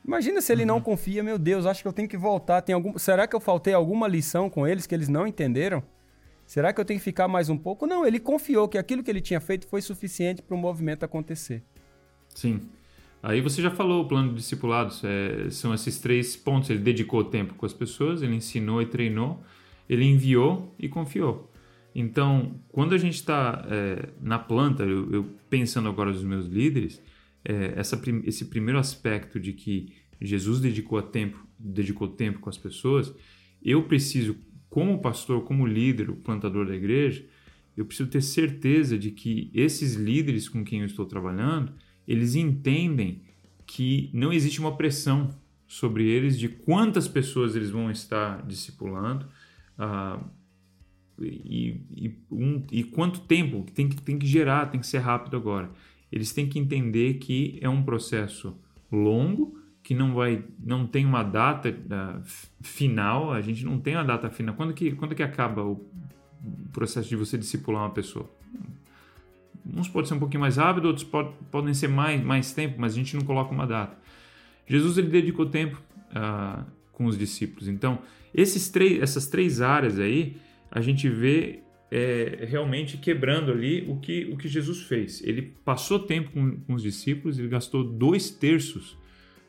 Imagina 0.04 0.40
se 0.40 0.52
ele 0.52 0.62
uhum. 0.62 0.68
não 0.68 0.80
confia, 0.80 1.22
meu 1.22 1.38
Deus, 1.38 1.64
acho 1.64 1.82
que 1.82 1.88
eu 1.88 1.92
tenho 1.92 2.08
que 2.08 2.16
voltar. 2.16 2.60
Tem 2.60 2.74
algum... 2.74 2.98
Será 2.98 3.26
que 3.26 3.34
eu 3.34 3.40
faltei 3.40 3.72
alguma 3.72 4.06
lição 4.06 4.50
com 4.50 4.66
eles 4.66 4.86
que 4.86 4.94
eles 4.94 5.08
não 5.08 5.26
entenderam? 5.26 5.82
Será 6.52 6.70
que 6.70 6.78
eu 6.78 6.84
tenho 6.84 7.00
que 7.00 7.04
ficar 7.04 7.28
mais 7.28 7.48
um 7.48 7.56
pouco? 7.56 7.86
Não, 7.86 8.04
ele 8.04 8.20
confiou 8.20 8.68
que 8.68 8.76
aquilo 8.76 9.02
que 9.02 9.10
ele 9.10 9.22
tinha 9.22 9.40
feito 9.40 9.66
foi 9.66 9.80
suficiente 9.80 10.42
para 10.42 10.54
o 10.54 10.58
movimento 10.58 11.02
acontecer. 11.02 11.62
Sim. 12.28 12.60
Aí 13.22 13.40
você 13.40 13.62
já 13.62 13.70
falou 13.70 14.04
o 14.04 14.06
plano 14.06 14.28
de 14.28 14.34
discipulados, 14.34 15.02
é, 15.02 15.48
são 15.48 15.72
esses 15.72 15.98
três 15.98 16.36
pontos. 16.36 16.68
Ele 16.68 16.80
dedicou 16.80 17.24
tempo 17.24 17.54
com 17.54 17.64
as 17.64 17.72
pessoas, 17.72 18.20
ele 18.20 18.34
ensinou 18.34 18.82
e 18.82 18.86
treinou, 18.86 19.42
ele 19.88 20.04
enviou 20.04 20.74
e 20.78 20.90
confiou. 20.90 21.50
Então, 21.94 22.60
quando 22.68 22.94
a 22.94 22.98
gente 22.98 23.14
está 23.14 23.66
é, 23.70 24.10
na 24.20 24.38
planta, 24.38 24.82
eu, 24.82 25.10
eu, 25.10 25.26
pensando 25.48 25.88
agora 25.88 26.10
nos 26.10 26.22
meus 26.22 26.44
líderes, 26.44 27.00
é, 27.46 27.72
essa, 27.76 27.98
esse 28.24 28.44
primeiro 28.44 28.78
aspecto 28.78 29.40
de 29.40 29.54
que 29.54 29.94
Jesus 30.20 30.60
dedicou 30.60 31.00
tempo, 31.00 31.46
dedicou 31.58 32.08
tempo 32.08 32.40
com 32.40 32.50
as 32.50 32.58
pessoas, 32.58 33.10
eu 33.64 33.84
preciso 33.84 34.36
como 34.72 35.02
pastor, 35.02 35.44
como 35.44 35.66
líder, 35.66 36.08
o 36.08 36.16
plantador 36.16 36.66
da 36.66 36.74
igreja, 36.74 37.22
eu 37.76 37.84
preciso 37.84 38.08
ter 38.08 38.22
certeza 38.22 38.98
de 38.98 39.10
que 39.10 39.50
esses 39.52 39.96
líderes 39.96 40.48
com 40.48 40.64
quem 40.64 40.80
eu 40.80 40.86
estou 40.86 41.04
trabalhando, 41.04 41.74
eles 42.08 42.34
entendem 42.34 43.20
que 43.66 44.08
não 44.14 44.32
existe 44.32 44.60
uma 44.60 44.74
pressão 44.74 45.28
sobre 45.68 46.08
eles 46.08 46.38
de 46.38 46.48
quantas 46.48 47.06
pessoas 47.06 47.54
eles 47.54 47.68
vão 47.68 47.90
estar 47.90 48.46
discipulando 48.46 49.26
uh, 49.78 50.24
e, 51.20 51.76
e, 51.94 52.18
um, 52.30 52.62
e, 52.72 52.82
quanto 52.82 53.20
tempo 53.20 53.66
tem 53.74 53.90
que, 53.90 54.00
tem 54.00 54.18
que 54.18 54.26
gerar, 54.26 54.70
tem 54.70 54.80
que 54.80 54.86
ser 54.86 55.00
rápido 55.00 55.36
agora. 55.36 55.70
Eles 56.10 56.32
têm 56.32 56.48
que 56.48 56.58
entender 56.58 57.18
que 57.18 57.58
é 57.60 57.68
um 57.68 57.82
processo 57.82 58.56
longo, 58.90 59.61
que 59.82 59.94
não 59.94 60.14
vai, 60.14 60.44
não 60.64 60.86
tem 60.86 61.04
uma 61.04 61.22
data 61.22 61.70
uh, 61.70 62.22
final, 62.62 63.32
a 63.32 63.40
gente 63.40 63.64
não 63.64 63.78
tem 63.78 63.96
uma 63.96 64.04
data 64.04 64.30
final. 64.30 64.54
Quando 64.54 64.72
que, 64.72 64.92
quando 64.92 65.14
que 65.14 65.22
acaba 65.22 65.62
o 65.62 65.84
processo 66.72 67.08
de 67.08 67.16
você 67.16 67.36
discipular 67.36 67.82
uma 67.82 67.90
pessoa? 67.90 68.30
Uns 69.66 69.88
pode 69.88 70.08
ser 70.08 70.14
um 70.14 70.18
pouquinho 70.18 70.40
mais 70.40 70.56
rápido, 70.56 70.86
outros 70.86 71.04
pode, 71.04 71.32
podem 71.50 71.74
ser 71.74 71.88
mais, 71.88 72.22
mais 72.22 72.52
tempo, 72.52 72.76
mas 72.80 72.92
a 72.92 72.96
gente 72.96 73.16
não 73.16 73.24
coloca 73.24 73.52
uma 73.52 73.66
data. 73.66 73.96
Jesus 74.66 74.98
ele 74.98 75.08
dedicou 75.08 75.46
tempo 75.46 75.80
uh, 76.10 76.64
com 76.92 77.06
os 77.06 77.18
discípulos. 77.18 77.68
Então, 77.68 77.98
esses 78.32 78.68
três, 78.70 79.02
essas 79.02 79.26
três 79.26 79.60
áreas 79.60 79.98
aí, 79.98 80.36
a 80.70 80.80
gente 80.80 81.08
vê 81.08 81.60
é, 81.90 82.46
realmente 82.48 82.96
quebrando 82.96 83.50
ali 83.50 83.84
o 83.88 83.98
que, 83.98 84.24
o 84.32 84.36
que 84.36 84.48
Jesus 84.48 84.82
fez. 84.82 85.22
Ele 85.22 85.42
passou 85.64 85.98
tempo 85.98 86.30
com, 86.30 86.56
com 86.60 86.74
os 86.74 86.82
discípulos, 86.82 87.38
ele 87.38 87.48
gastou 87.48 87.84
dois 87.84 88.30
terços 88.30 88.96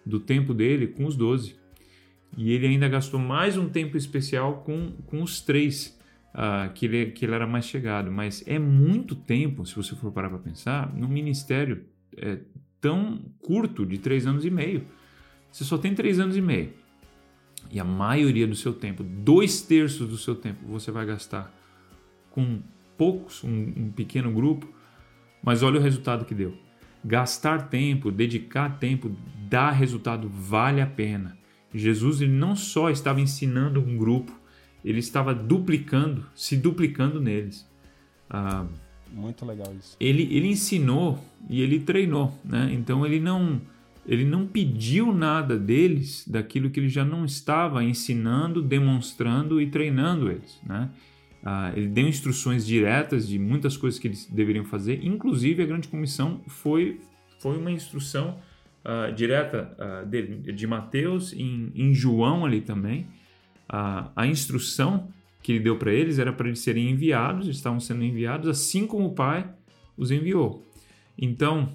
do 0.05 0.19
tempo 0.19 0.53
dele 0.53 0.87
com 0.87 1.05
os 1.05 1.15
doze. 1.15 1.55
E 2.37 2.51
ele 2.51 2.67
ainda 2.67 2.87
gastou 2.87 3.19
mais 3.19 3.57
um 3.57 3.69
tempo 3.69 3.95
especial 3.95 4.63
com, 4.63 4.91
com 5.05 5.21
os 5.21 5.41
três 5.41 5.97
uh, 6.33 6.71
que, 6.73 6.85
ele, 6.85 7.05
que 7.07 7.25
ele 7.25 7.35
era 7.35 7.45
mais 7.45 7.65
chegado. 7.65 8.11
Mas 8.11 8.43
é 8.47 8.57
muito 8.57 9.15
tempo, 9.15 9.65
se 9.65 9.75
você 9.75 9.95
for 9.95 10.11
parar 10.11 10.29
para 10.29 10.39
pensar, 10.39 10.93
num 10.95 11.07
ministério 11.07 11.85
é, 12.17 12.39
tão 12.81 13.19
curto 13.39 13.85
de 13.85 13.97
três 13.97 14.25
anos 14.25 14.43
e 14.45 14.49
meio. 14.49 14.85
Você 15.51 15.63
só 15.63 15.77
tem 15.77 15.93
três 15.93 16.19
anos 16.19 16.35
e 16.35 16.41
meio. 16.41 16.73
E 17.71 17.79
a 17.79 17.83
maioria 17.83 18.47
do 18.47 18.55
seu 18.55 18.73
tempo, 18.73 19.03
dois 19.03 19.61
terços 19.61 20.07
do 20.07 20.17
seu 20.17 20.35
tempo, 20.35 20.65
você 20.67 20.91
vai 20.91 21.05
gastar 21.05 21.53
com 22.31 22.61
poucos, 22.97 23.43
um, 23.43 23.73
um 23.77 23.91
pequeno 23.91 24.31
grupo. 24.31 24.67
Mas 25.41 25.61
olha 25.61 25.79
o 25.79 25.83
resultado 25.83 26.25
que 26.25 26.33
deu 26.33 26.62
gastar 27.03 27.69
tempo, 27.69 28.11
dedicar 28.11 28.77
tempo, 28.79 29.11
dá 29.49 29.71
resultado, 29.71 30.29
vale 30.29 30.81
a 30.81 30.87
pena. 30.87 31.37
Jesus 31.73 32.21
ele 32.21 32.31
não 32.31 32.55
só 32.55 32.89
estava 32.89 33.19
ensinando 33.19 33.79
um 33.79 33.97
grupo, 33.97 34.31
ele 34.83 34.99
estava 34.99 35.33
duplicando, 35.33 36.25
se 36.35 36.55
duplicando 36.55 37.19
neles. 37.19 37.67
Ah, 38.29 38.65
Muito 39.11 39.45
legal 39.45 39.73
isso. 39.77 39.95
Ele, 39.99 40.23
ele 40.35 40.47
ensinou 40.47 41.23
e 41.49 41.61
ele 41.61 41.79
treinou, 41.79 42.37
né? 42.43 42.69
Então 42.73 43.05
ele 43.05 43.19
não 43.19 43.61
ele 44.05 44.25
não 44.25 44.45
pediu 44.45 45.13
nada 45.13 45.57
deles 45.57 46.27
daquilo 46.27 46.69
que 46.69 46.77
ele 46.77 46.89
já 46.89 47.05
não 47.05 47.23
estava 47.23 47.81
ensinando, 47.83 48.61
demonstrando 48.61 49.61
e 49.61 49.67
treinando 49.67 50.29
eles, 50.29 50.59
né? 50.65 50.89
Ah, 51.45 51.73
ele 51.75 51.87
deu 51.87 52.07
instruções 52.07 52.65
diretas 52.65 53.27
de 53.27 53.37
muitas 53.37 53.75
coisas 53.75 53.99
que 53.99 54.07
eles 54.07 54.25
deveriam 54.27 54.63
fazer, 54.63 55.03
inclusive 55.03 55.61
a 55.61 55.65
grande 55.65 55.89
comissão 55.89 56.41
foi, 56.47 57.01
foi 57.39 57.57
uma 57.57 57.69
instrução 57.69 58.39
ah, 58.85 59.11
direta 59.11 59.75
ah, 59.77 60.03
de, 60.05 60.53
de 60.53 60.65
Mateus 60.67 61.33
em, 61.33 61.71
em 61.75 61.93
João 61.93 62.45
ali 62.45 62.61
também, 62.61 63.07
a 63.67 64.27
instrução 64.27 65.07
que 65.41 65.53
ele 65.53 65.59
deu 65.59 65.77
para 65.77 65.91
eles 65.91 66.19
era 66.19 66.31
para 66.31 66.47
eles 66.47 66.59
serem 66.59 66.91
enviados, 66.91 67.45
eles 67.45 67.57
estavam 67.57 67.79
sendo 67.79 68.03
enviados, 68.03 68.47
assim 68.47 68.85
como 68.85 69.07
o 69.07 69.15
Pai 69.15 69.49
os 69.97 70.11
enviou. 70.11 70.63
Então, 71.17 71.69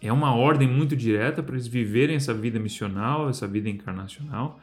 é 0.00 0.12
uma 0.12 0.34
ordem 0.34 0.66
muito 0.66 0.96
direta 0.96 1.42
para 1.42 1.54
eles 1.54 1.66
viverem 1.66 2.16
essa 2.16 2.32
vida 2.32 2.58
missional, 2.58 3.28
essa 3.28 3.46
vida 3.46 3.68
encarnacional. 3.68 4.60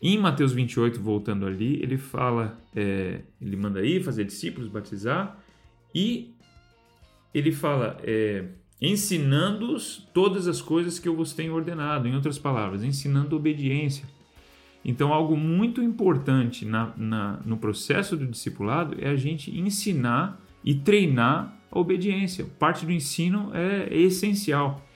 Em 0.00 0.18
Mateus 0.18 0.52
28, 0.52 1.00
voltando 1.00 1.46
ali, 1.46 1.80
ele 1.82 1.96
fala, 1.96 2.58
é, 2.74 3.22
ele 3.40 3.56
manda 3.56 3.84
ir 3.84 4.02
fazer 4.02 4.24
discípulos, 4.24 4.68
batizar, 4.68 5.38
e 5.94 6.34
ele 7.32 7.50
fala, 7.50 7.98
é, 8.02 8.44
ensinando-os 8.80 10.06
todas 10.12 10.46
as 10.46 10.60
coisas 10.60 10.98
que 10.98 11.08
eu 11.08 11.16
vos 11.16 11.32
tenho 11.32 11.54
ordenado, 11.54 12.06
em 12.06 12.14
outras 12.14 12.38
palavras, 12.38 12.84
ensinando 12.84 13.36
obediência. 13.36 14.04
Então, 14.84 15.12
algo 15.12 15.36
muito 15.36 15.82
importante 15.82 16.64
na, 16.64 16.92
na, 16.96 17.40
no 17.44 17.56
processo 17.56 18.16
do 18.16 18.26
discipulado 18.26 18.96
é 19.00 19.08
a 19.08 19.16
gente 19.16 19.50
ensinar 19.50 20.40
e 20.62 20.74
treinar 20.74 21.56
a 21.70 21.78
obediência. 21.78 22.44
Parte 22.58 22.86
do 22.86 22.92
ensino 22.92 23.50
é, 23.54 23.88
é 23.90 23.98
essencial. 23.98 24.86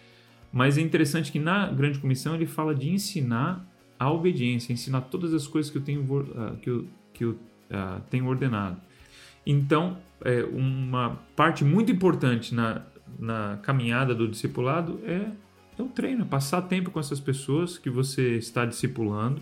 Mas 0.53 0.79
é 0.79 0.81
interessante 0.81 1.33
que 1.33 1.39
na 1.39 1.67
grande 1.67 1.99
comissão 1.99 2.35
ele 2.35 2.47
fala 2.47 2.75
de 2.75 2.91
ensinar 2.91 3.67
a 4.01 4.11
obediência, 4.11 4.73
ensinar 4.73 5.03
todas 5.03 5.35
as 5.35 5.47
coisas 5.47 5.71
que 5.71 5.77
eu 5.77 5.83
tenho, 5.83 6.01
uh, 6.01 6.57
que 6.63 6.71
eu, 6.71 6.87
que 7.13 7.25
eu 7.25 7.33
uh, 7.33 8.01
tenho 8.09 8.27
ordenado. 8.27 8.81
Então, 9.47 9.99
é, 10.25 10.43
uma 10.45 11.19
parte 11.37 11.65
muito 11.65 11.93
importante 11.93 12.55
na, 12.55 12.83
na 13.19 13.59
caminhada 13.63 14.15
do 14.15 14.27
discipulado 14.27 15.01
é, 15.05 15.31
é 15.79 15.83
o 15.83 15.89
treino, 15.89 16.23
é 16.23 16.25
passar 16.25 16.63
tempo 16.63 16.91
com 16.91 16.99
essas 16.99 17.21
pessoas 17.21 17.77
que 17.77 17.91
você 17.91 18.37
está 18.37 18.65
discipulando 18.65 19.41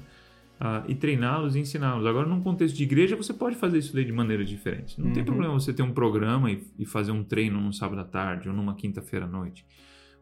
uh, 0.60 0.84
e 0.88 0.94
treiná-los 0.94 1.54
e 1.54 1.60
ensiná-los. 1.60 2.04
Agora, 2.04 2.26
num 2.26 2.40
contexto 2.40 2.76
de 2.76 2.82
igreja, 2.82 3.14
você 3.14 3.32
pode 3.32 3.54
fazer 3.54 3.78
isso 3.78 3.94
de 3.96 4.12
maneira 4.12 4.44
diferente. 4.44 5.00
Não 5.00 5.08
uhum. 5.08 5.12
tem 5.12 5.24
problema 5.24 5.54
você 5.54 5.72
ter 5.72 5.82
um 5.82 5.92
programa 5.92 6.50
e, 6.50 6.64
e, 6.78 6.84
fazer 6.84 7.12
um 7.12 7.22
treino 7.22 7.60
num 7.60 7.72
sábado 7.72 8.00
à 8.00 8.04
tarde 8.04 8.48
ou 8.48 8.54
numa 8.54 8.74
quinta-feira 8.74 9.26
à 9.26 9.28
noite. 9.28 9.64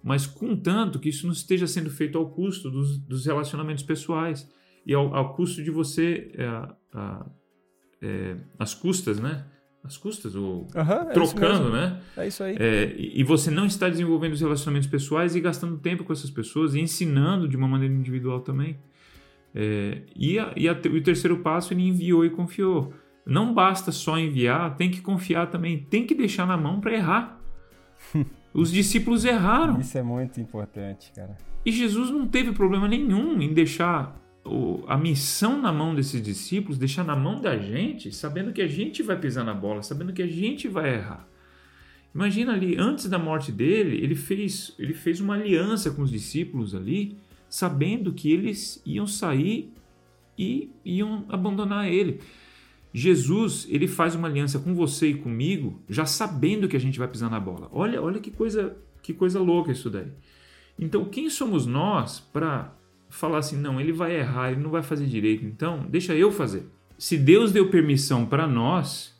Mas 0.02 0.26
contanto 0.26 0.98
que 0.98 1.08
isso 1.08 1.26
não 1.26 1.32
esteja 1.32 1.66
sendo 1.66 1.90
feito 1.90 2.16
ao 2.16 2.30
custo 2.30 2.70
dos, 2.70 2.98
dos 2.98 3.26
relacionamentos 3.26 3.82
pessoais 3.82 4.48
e 4.86 4.94
ao, 4.94 5.14
ao 5.14 5.34
custo 5.34 5.62
de 5.62 5.70
você, 5.70 6.30
é, 6.34 6.68
é, 8.00 8.36
as 8.58 8.72
custas, 8.74 9.18
né? 9.18 9.44
As 9.82 9.96
custas, 9.96 10.34
ou 10.34 10.62
uhum, 10.62 11.12
trocando, 11.12 11.70
né? 11.70 12.00
É 12.16 12.26
isso 12.26 12.42
aí. 12.42 12.56
É, 12.58 12.94
e 12.98 13.22
você 13.22 13.50
não 13.50 13.66
está 13.66 13.88
desenvolvendo 13.88 14.32
os 14.32 14.40
relacionamentos 14.40 14.88
pessoais 14.88 15.36
e 15.36 15.40
gastando 15.40 15.78
tempo 15.78 16.02
com 16.02 16.12
essas 16.12 16.30
pessoas 16.30 16.74
e 16.74 16.80
ensinando 16.80 17.48
de 17.48 17.56
uma 17.56 17.68
maneira 17.68 17.94
individual 17.94 18.40
também. 18.40 18.78
É, 19.54 20.02
e, 20.14 20.38
a, 20.38 20.52
e, 20.56 20.68
a, 20.68 20.72
e 20.72 20.98
o 20.98 21.02
terceiro 21.02 21.38
passo 21.38 21.72
ele 21.72 21.82
enviou 21.82 22.24
e 22.24 22.30
confiou. 22.30 22.92
Não 23.24 23.54
basta 23.54 23.90
só 23.90 24.18
enviar, 24.18 24.76
tem 24.76 24.90
que 24.90 25.00
confiar 25.00 25.50
também, 25.50 25.84
tem 25.84 26.06
que 26.06 26.14
deixar 26.14 26.46
na 26.46 26.56
mão 26.56 26.80
para 26.80 26.92
errar. 26.92 27.40
Os 28.56 28.72
discípulos 28.72 29.24
erraram. 29.24 29.78
Isso 29.78 29.98
é 29.98 30.02
muito 30.02 30.40
importante, 30.40 31.12
cara. 31.14 31.36
E 31.64 31.70
Jesus 31.70 32.10
não 32.10 32.26
teve 32.26 32.52
problema 32.52 32.88
nenhum 32.88 33.40
em 33.40 33.52
deixar 33.52 34.18
a 34.86 34.96
missão 34.96 35.60
na 35.60 35.72
mão 35.72 35.94
desses 35.94 36.22
discípulos, 36.22 36.78
deixar 36.78 37.04
na 37.04 37.16
mão 37.16 37.40
da 37.40 37.58
gente, 37.58 38.12
sabendo 38.12 38.52
que 38.52 38.62
a 38.62 38.68
gente 38.68 39.02
vai 39.02 39.18
pisar 39.18 39.44
na 39.44 39.52
bola, 39.52 39.82
sabendo 39.82 40.12
que 40.12 40.22
a 40.22 40.26
gente 40.26 40.68
vai 40.68 40.94
errar. 40.94 41.28
Imagina 42.14 42.52
ali, 42.52 42.76
antes 42.78 43.08
da 43.08 43.18
morte 43.18 43.52
dele, 43.52 44.02
ele 44.02 44.14
fez, 44.14 44.74
ele 44.78 44.94
fez 44.94 45.20
uma 45.20 45.34
aliança 45.34 45.90
com 45.90 46.02
os 46.02 46.10
discípulos 46.10 46.74
ali 46.74 47.18
sabendo 47.48 48.12
que 48.12 48.32
eles 48.32 48.82
iam 48.84 49.06
sair 49.06 49.72
e 50.38 50.70
iam 50.84 51.24
abandonar 51.28 51.88
ele. 51.88 52.20
Jesus, 52.98 53.66
ele 53.68 53.86
faz 53.86 54.14
uma 54.14 54.26
aliança 54.26 54.58
com 54.58 54.74
você 54.74 55.08
e 55.08 55.14
comigo, 55.14 55.82
já 55.86 56.06
sabendo 56.06 56.66
que 56.66 56.74
a 56.74 56.80
gente 56.80 56.98
vai 56.98 57.06
pisar 57.06 57.28
na 57.28 57.38
bola. 57.38 57.68
Olha, 57.70 58.00
olha 58.00 58.18
que 58.18 58.30
coisa, 58.30 58.74
que 59.02 59.12
coisa 59.12 59.38
louca 59.38 59.70
isso 59.70 59.90
daí. 59.90 60.06
Então, 60.78 61.04
quem 61.04 61.28
somos 61.28 61.66
nós 61.66 62.20
para 62.20 62.74
falar 63.10 63.36
assim, 63.36 63.58
não, 63.58 63.78
ele 63.78 63.92
vai 63.92 64.16
errar, 64.16 64.50
ele 64.50 64.62
não 64.62 64.70
vai 64.70 64.82
fazer 64.82 65.04
direito, 65.04 65.44
então 65.44 65.84
deixa 65.90 66.14
eu 66.14 66.32
fazer. 66.32 66.70
Se 66.96 67.18
Deus 67.18 67.52
deu 67.52 67.68
permissão 67.68 68.24
para 68.24 68.46
nós, 68.46 69.14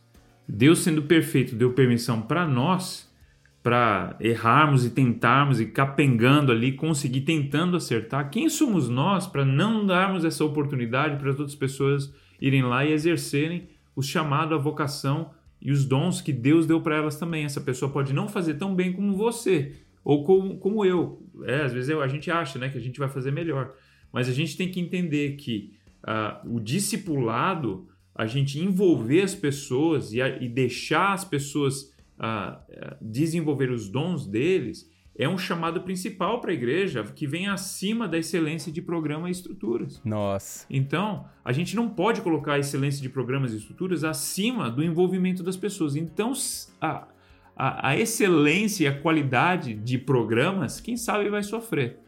Deus 0.48 0.78
sendo 0.78 1.02
perfeito 1.02 1.54
deu 1.54 1.74
permissão 1.74 2.22
para 2.22 2.48
nós, 2.48 3.14
para 3.62 4.16
errarmos 4.20 4.86
e 4.86 4.90
tentarmos 4.90 5.60
e 5.60 5.66
capengando 5.66 6.50
ali, 6.50 6.72
conseguir 6.72 7.20
tentando 7.20 7.76
acertar. 7.76 8.30
Quem 8.30 8.48
somos 8.48 8.88
nós 8.88 9.26
para 9.26 9.44
não 9.44 9.84
darmos 9.84 10.24
essa 10.24 10.42
oportunidade 10.46 11.18
para 11.18 11.28
as 11.28 11.38
outras 11.38 11.54
pessoas 11.54 12.10
irem 12.40 12.62
lá 12.62 12.84
e 12.84 12.92
exercerem 12.92 13.68
o 13.94 14.02
chamado, 14.02 14.54
a 14.54 14.58
vocação 14.58 15.30
e 15.60 15.72
os 15.72 15.84
dons 15.84 16.20
que 16.20 16.32
Deus 16.32 16.66
deu 16.66 16.80
para 16.80 16.96
elas 16.96 17.16
também? 17.16 17.44
Essa 17.44 17.60
pessoa 17.60 17.90
pode 17.90 18.12
não 18.12 18.28
fazer 18.28 18.54
tão 18.54 18.74
bem 18.74 18.92
como 18.92 19.16
você 19.16 19.76
ou 20.04 20.22
como, 20.24 20.58
como 20.58 20.84
eu. 20.84 21.22
É, 21.44 21.62
às 21.62 21.72
vezes 21.72 21.88
eu, 21.88 22.00
a 22.00 22.08
gente 22.08 22.30
acha 22.30 22.58
né, 22.58 22.68
que 22.68 22.78
a 22.78 22.80
gente 22.80 22.98
vai 22.98 23.08
fazer 23.08 23.32
melhor, 23.32 23.74
mas 24.12 24.28
a 24.28 24.32
gente 24.32 24.56
tem 24.56 24.70
que 24.70 24.80
entender 24.80 25.36
que 25.36 25.74
uh, 26.04 26.54
o 26.54 26.60
discipulado, 26.60 27.88
a 28.14 28.26
gente 28.26 28.60
envolver 28.60 29.22
as 29.22 29.34
pessoas 29.34 30.12
e, 30.12 30.22
a, 30.22 30.40
e 30.42 30.48
deixar 30.48 31.12
as 31.12 31.24
pessoas 31.24 31.92
a, 32.18 32.60
desenvolver 33.00 33.70
os 33.70 33.88
dons 33.88 34.26
deles 34.26 34.90
é 35.18 35.28
um 35.28 35.38
chamado 35.38 35.80
principal 35.80 36.40
para 36.40 36.50
a 36.50 36.54
igreja 36.54 37.02
que 37.02 37.26
vem 37.26 37.48
acima 37.48 38.06
da 38.06 38.18
excelência 38.18 38.70
de 38.70 38.82
programa 38.82 39.28
e 39.28 39.32
estruturas. 39.32 40.00
Nossa. 40.04 40.66
Então, 40.68 41.26
a 41.44 41.52
gente 41.52 41.74
não 41.74 41.88
pode 41.88 42.20
colocar 42.20 42.54
a 42.54 42.58
excelência 42.58 43.00
de 43.00 43.08
programas 43.08 43.52
e 43.52 43.56
estruturas 43.56 44.04
acima 44.04 44.70
do 44.70 44.82
envolvimento 44.82 45.42
das 45.42 45.56
pessoas. 45.56 45.96
Então, 45.96 46.32
a, 46.80 47.08
a, 47.56 47.88
a 47.90 47.96
excelência 47.96 48.84
e 48.84 48.86
a 48.86 49.00
qualidade 49.00 49.74
de 49.74 49.96
programas, 49.96 50.80
quem 50.80 50.96
sabe 50.96 51.30
vai 51.30 51.42
sofrer. 51.42 51.98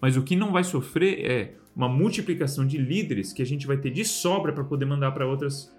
Mas 0.00 0.16
o 0.16 0.22
que 0.22 0.34
não 0.34 0.52
vai 0.52 0.64
sofrer 0.64 1.24
é 1.24 1.54
uma 1.74 1.88
multiplicação 1.88 2.66
de 2.66 2.78
líderes 2.78 3.32
que 3.32 3.42
a 3.42 3.46
gente 3.46 3.66
vai 3.66 3.76
ter 3.76 3.90
de 3.90 4.04
sobra 4.04 4.52
para 4.52 4.64
poder 4.64 4.86
mandar 4.86 5.12
para 5.12 5.26
outras 5.26 5.74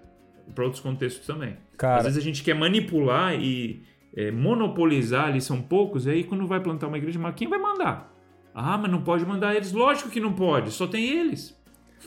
para 0.54 0.64
outros 0.64 0.82
contextos 0.82 1.26
também. 1.26 1.58
Cara... 1.76 1.98
Às 1.98 2.04
vezes 2.04 2.18
a 2.18 2.22
gente 2.22 2.42
quer 2.42 2.54
manipular 2.54 3.34
e 3.34 3.82
é, 4.16 4.30
monopolizar 4.30 5.26
ali, 5.26 5.40
são 5.40 5.60
poucos, 5.60 6.06
aí 6.06 6.24
quando 6.24 6.46
vai 6.46 6.60
plantar 6.60 6.88
uma 6.88 6.98
igreja, 6.98 7.18
mas 7.18 7.34
quem 7.34 7.48
vai 7.48 7.58
mandar? 7.58 8.12
Ah, 8.54 8.76
mas 8.76 8.90
não 8.90 9.02
pode 9.02 9.24
mandar 9.24 9.54
eles. 9.54 9.72
Lógico 9.72 10.10
que 10.10 10.20
não 10.20 10.32
pode, 10.32 10.70
só 10.70 10.86
tem 10.86 11.04
eles. 11.04 11.56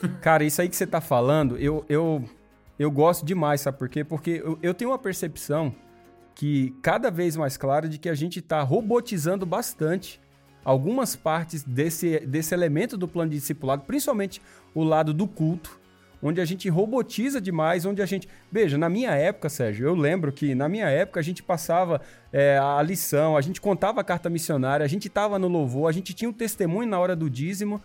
Cara, 0.20 0.44
isso 0.44 0.60
aí 0.60 0.68
que 0.68 0.76
você 0.76 0.86
tá 0.86 1.00
falando, 1.00 1.56
eu, 1.56 1.84
eu, 1.88 2.24
eu 2.78 2.90
gosto 2.90 3.24
demais, 3.24 3.60
sabe 3.60 3.78
por 3.78 3.88
quê? 3.88 4.04
Porque 4.04 4.42
eu, 4.44 4.58
eu 4.62 4.74
tenho 4.74 4.90
uma 4.90 4.98
percepção 4.98 5.74
que 6.34 6.74
cada 6.82 7.10
vez 7.10 7.36
mais 7.36 7.56
clara 7.56 7.88
de 7.88 7.98
que 7.98 8.08
a 8.08 8.14
gente 8.14 8.38
está 8.38 8.62
robotizando 8.62 9.44
bastante 9.44 10.20
algumas 10.64 11.16
partes 11.16 11.62
desse, 11.62 12.20
desse 12.20 12.54
elemento 12.54 12.96
do 12.96 13.08
plano 13.08 13.30
de 13.30 13.36
discipulado, 13.36 13.82
principalmente 13.82 14.40
o 14.74 14.82
lado 14.82 15.12
do 15.12 15.26
culto, 15.26 15.78
onde 16.22 16.40
a 16.40 16.44
gente 16.44 16.68
robotiza 16.68 17.40
demais, 17.40 17.84
onde 17.84 18.00
a 18.00 18.06
gente. 18.06 18.28
Veja, 18.50 18.78
na 18.78 18.88
minha 18.88 19.10
época, 19.10 19.48
Sérgio, 19.48 19.86
eu 19.86 19.94
lembro 19.94 20.30
que 20.32 20.54
na 20.54 20.68
minha 20.68 20.88
época 20.88 21.18
a 21.18 21.22
gente 21.22 21.42
passava 21.42 22.00
é, 22.32 22.58
a 22.58 22.80
lição, 22.80 23.36
a 23.36 23.40
gente 23.40 23.60
contava 23.60 24.00
a 24.00 24.04
carta 24.04 24.30
missionária, 24.30 24.84
a 24.84 24.88
gente 24.88 25.08
estava 25.08 25.38
no 25.38 25.48
louvor, 25.48 25.88
a 25.88 25.92
gente 25.92 26.14
tinha 26.14 26.28
um 26.28 26.32
testemunho 26.32 26.88
na 26.88 26.98
hora 26.98 27.16
do 27.16 27.28
dízimo. 27.28 27.82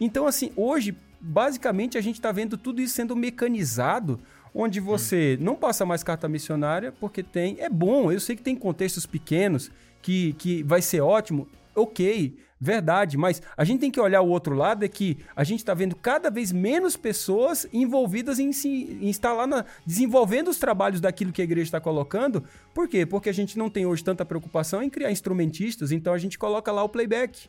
Então, 0.00 0.26
assim, 0.26 0.52
hoje, 0.56 0.96
basicamente, 1.20 1.98
a 1.98 2.00
gente 2.00 2.16
está 2.16 2.30
vendo 2.30 2.56
tudo 2.56 2.80
isso 2.80 2.94
sendo 2.94 3.16
mecanizado 3.16 4.20
onde 4.54 4.78
você 4.78 5.36
não 5.40 5.56
passa 5.56 5.84
mais 5.84 6.04
carta 6.04 6.28
missionária 6.28 6.92
porque 6.92 7.22
tem. 7.22 7.56
É 7.58 7.68
bom, 7.68 8.12
eu 8.12 8.20
sei 8.20 8.36
que 8.36 8.42
tem 8.42 8.54
contextos 8.54 9.04
pequenos 9.04 9.70
que, 10.00 10.34
que 10.34 10.62
vai 10.62 10.80
ser 10.80 11.00
ótimo, 11.00 11.48
ok. 11.74 12.36
Verdade, 12.60 13.18
mas 13.18 13.42
a 13.56 13.64
gente 13.64 13.80
tem 13.80 13.90
que 13.90 14.00
olhar 14.00 14.22
o 14.22 14.28
outro 14.28 14.54
lado, 14.54 14.84
é 14.84 14.88
que 14.88 15.18
a 15.34 15.42
gente 15.42 15.58
está 15.58 15.74
vendo 15.74 15.96
cada 15.96 16.30
vez 16.30 16.52
menos 16.52 16.96
pessoas 16.96 17.66
envolvidas 17.72 18.38
em, 18.38 18.52
se, 18.52 18.98
em 19.02 19.12
lá 19.22 19.46
na, 19.46 19.64
desenvolvendo 19.84 20.48
os 20.48 20.56
trabalhos 20.56 21.00
daquilo 21.00 21.32
que 21.32 21.42
a 21.42 21.44
igreja 21.44 21.66
está 21.66 21.80
colocando. 21.80 22.44
Por 22.72 22.88
quê? 22.88 23.04
Porque 23.04 23.28
a 23.28 23.34
gente 23.34 23.58
não 23.58 23.68
tem 23.68 23.84
hoje 23.84 24.04
tanta 24.04 24.24
preocupação 24.24 24.82
em 24.82 24.88
criar 24.88 25.10
instrumentistas, 25.10 25.92
então 25.92 26.12
a 26.12 26.18
gente 26.18 26.38
coloca 26.38 26.70
lá 26.70 26.82
o 26.82 26.88
playback. 26.88 27.48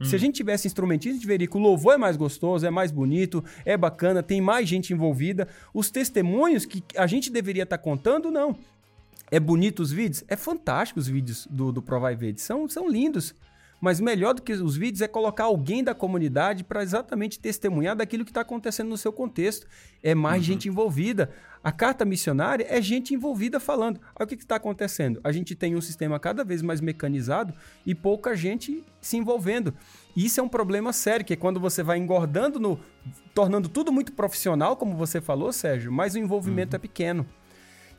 Hum. 0.00 0.04
Se 0.04 0.16
a 0.16 0.18
gente 0.18 0.34
tivesse 0.34 0.66
instrumentismo, 0.66 1.12
a 1.12 1.20
gente 1.20 1.26
veria 1.26 1.46
que 1.46 1.56
o 1.56 1.60
louvor 1.60 1.94
é 1.94 1.96
mais 1.96 2.16
gostoso, 2.16 2.66
é 2.66 2.70
mais 2.70 2.90
bonito, 2.90 3.44
é 3.64 3.76
bacana, 3.76 4.22
tem 4.22 4.40
mais 4.40 4.68
gente 4.68 4.92
envolvida. 4.92 5.46
Os 5.72 5.90
testemunhos 5.90 6.66
que 6.66 6.82
a 6.96 7.06
gente 7.06 7.30
deveria 7.30 7.62
estar 7.62 7.78
tá 7.78 7.82
contando, 7.82 8.30
não. 8.30 8.56
É 9.30 9.40
bonito 9.40 9.80
os 9.80 9.90
vídeos? 9.90 10.24
É 10.28 10.36
fantástico 10.36 11.00
os 11.00 11.06
vídeos 11.06 11.46
do, 11.50 11.72
do 11.72 11.80
Provai 11.80 12.14
Verde. 12.14 12.40
São, 12.40 12.68
são 12.68 12.88
lindos. 12.88 13.34
Mas 13.82 13.98
melhor 13.98 14.32
do 14.32 14.42
que 14.42 14.52
os 14.52 14.76
vídeos 14.76 15.02
é 15.02 15.08
colocar 15.08 15.42
alguém 15.42 15.82
da 15.82 15.92
comunidade 15.92 16.62
para 16.62 16.84
exatamente 16.84 17.40
testemunhar 17.40 17.96
daquilo 17.96 18.24
que 18.24 18.30
está 18.30 18.42
acontecendo 18.42 18.88
no 18.88 18.96
seu 18.96 19.12
contexto. 19.12 19.66
É 20.00 20.14
mais 20.14 20.36
uhum. 20.36 20.44
gente 20.44 20.68
envolvida. 20.68 21.32
A 21.64 21.72
carta 21.72 22.04
missionária 22.04 22.64
é 22.68 22.80
gente 22.80 23.12
envolvida 23.12 23.58
falando. 23.58 24.00
Olha 24.14 24.24
o 24.24 24.26
que 24.28 24.36
está 24.36 24.54
acontecendo. 24.54 25.20
A 25.24 25.32
gente 25.32 25.56
tem 25.56 25.74
um 25.74 25.80
sistema 25.80 26.20
cada 26.20 26.44
vez 26.44 26.62
mais 26.62 26.80
mecanizado 26.80 27.52
e 27.84 27.92
pouca 27.92 28.36
gente 28.36 28.84
se 29.00 29.16
envolvendo. 29.16 29.74
E 30.14 30.26
isso 30.26 30.38
é 30.38 30.42
um 30.44 30.48
problema 30.48 30.92
sério, 30.92 31.26
que 31.26 31.32
é 31.32 31.36
quando 31.36 31.58
você 31.58 31.82
vai 31.82 31.98
engordando, 31.98 32.60
no, 32.60 32.78
tornando 33.34 33.68
tudo 33.68 33.90
muito 33.90 34.12
profissional, 34.12 34.76
como 34.76 34.94
você 34.96 35.20
falou, 35.20 35.52
Sérgio, 35.52 35.90
mas 35.90 36.14
o 36.14 36.18
envolvimento 36.18 36.76
uhum. 36.76 36.78
é 36.78 36.80
pequeno. 36.80 37.26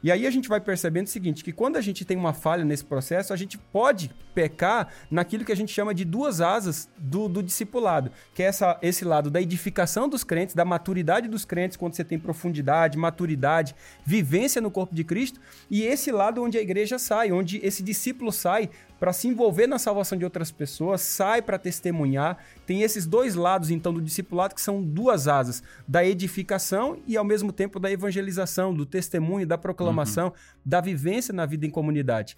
E 0.04 0.12
aí 0.12 0.28
a 0.28 0.32
gente 0.32 0.50
vai 0.50 0.60
percebendo 0.60 1.08
o 1.08 1.10
seguinte, 1.10 1.46
que 1.46 1.54
quando 1.54 1.78
a 1.78 1.82
gente 1.82 2.04
tem 2.04 2.18
uma 2.18 2.34
falha 2.34 2.66
nesse 2.66 2.84
processo, 2.84 3.32
a 3.32 3.38
gente 3.38 3.58
pode 3.58 4.12
pecar 4.36 4.90
naquilo 5.10 5.46
que 5.46 5.52
a 5.52 5.56
gente 5.56 5.72
chama 5.72 5.94
de 5.94 6.04
duas 6.04 6.42
asas 6.42 6.90
do, 6.98 7.30
do 7.30 7.42
discipulado, 7.42 8.12
que 8.34 8.44
é 8.44 8.48
essa, 8.48 8.78
esse 8.82 9.06
lado 9.06 9.32
da 9.32 9.42
edificação 9.42 10.10
dos 10.10 10.24
crentes, 10.26 10.56
da 10.56 10.66
maturidade 10.66 11.30
dos 11.30 11.46
crentes, 11.46 11.78
quando 11.78 11.94
você 11.94 12.04
tem 12.04 12.20
profundidade, 12.20 12.98
maturidade, 12.98 13.74
vivência 14.06 14.62
no 14.62 14.70
corpo 14.70 14.94
de 14.94 15.06
Cristo, 15.06 15.40
e 15.72 15.84
esse 15.84 16.12
lado 16.12 16.44
onde 16.44 16.58
a 16.58 16.62
igreja 16.62 17.00
sai, 17.00 17.32
onde 17.32 17.60
esse 17.64 17.82
discípulo 17.82 18.32
sai 18.32 18.70
para 19.04 19.12
se 19.12 19.28
envolver 19.28 19.68
na 19.68 19.78
salvação 19.78 20.18
de 20.18 20.24
outras 20.24 20.50
pessoas, 20.50 21.02
sai 21.02 21.42
para 21.42 21.60
testemunhar. 21.60 22.38
Tem 22.66 22.84
esses 22.84 23.06
dois 23.06 23.36
lados, 23.36 23.70
então, 23.70 23.94
do 23.94 24.02
discipulado, 24.02 24.56
que 24.56 24.62
são 24.62 24.82
duas 24.82 25.28
asas: 25.28 25.62
da 25.86 26.06
edificação 26.06 26.98
e, 27.06 27.18
ao 27.18 27.26
mesmo 27.26 27.52
tempo, 27.52 27.82
da 27.82 27.92
evangelização, 27.92 28.74
do 28.74 28.86
testemunho, 28.86 29.46
da 29.46 29.58
proclamação, 29.58 30.28
uhum. 30.28 30.34
da 30.66 30.80
vivência 30.80 31.34
na 31.34 31.46
vida 31.46 31.66
em 31.66 31.70
comunidade. 31.70 32.38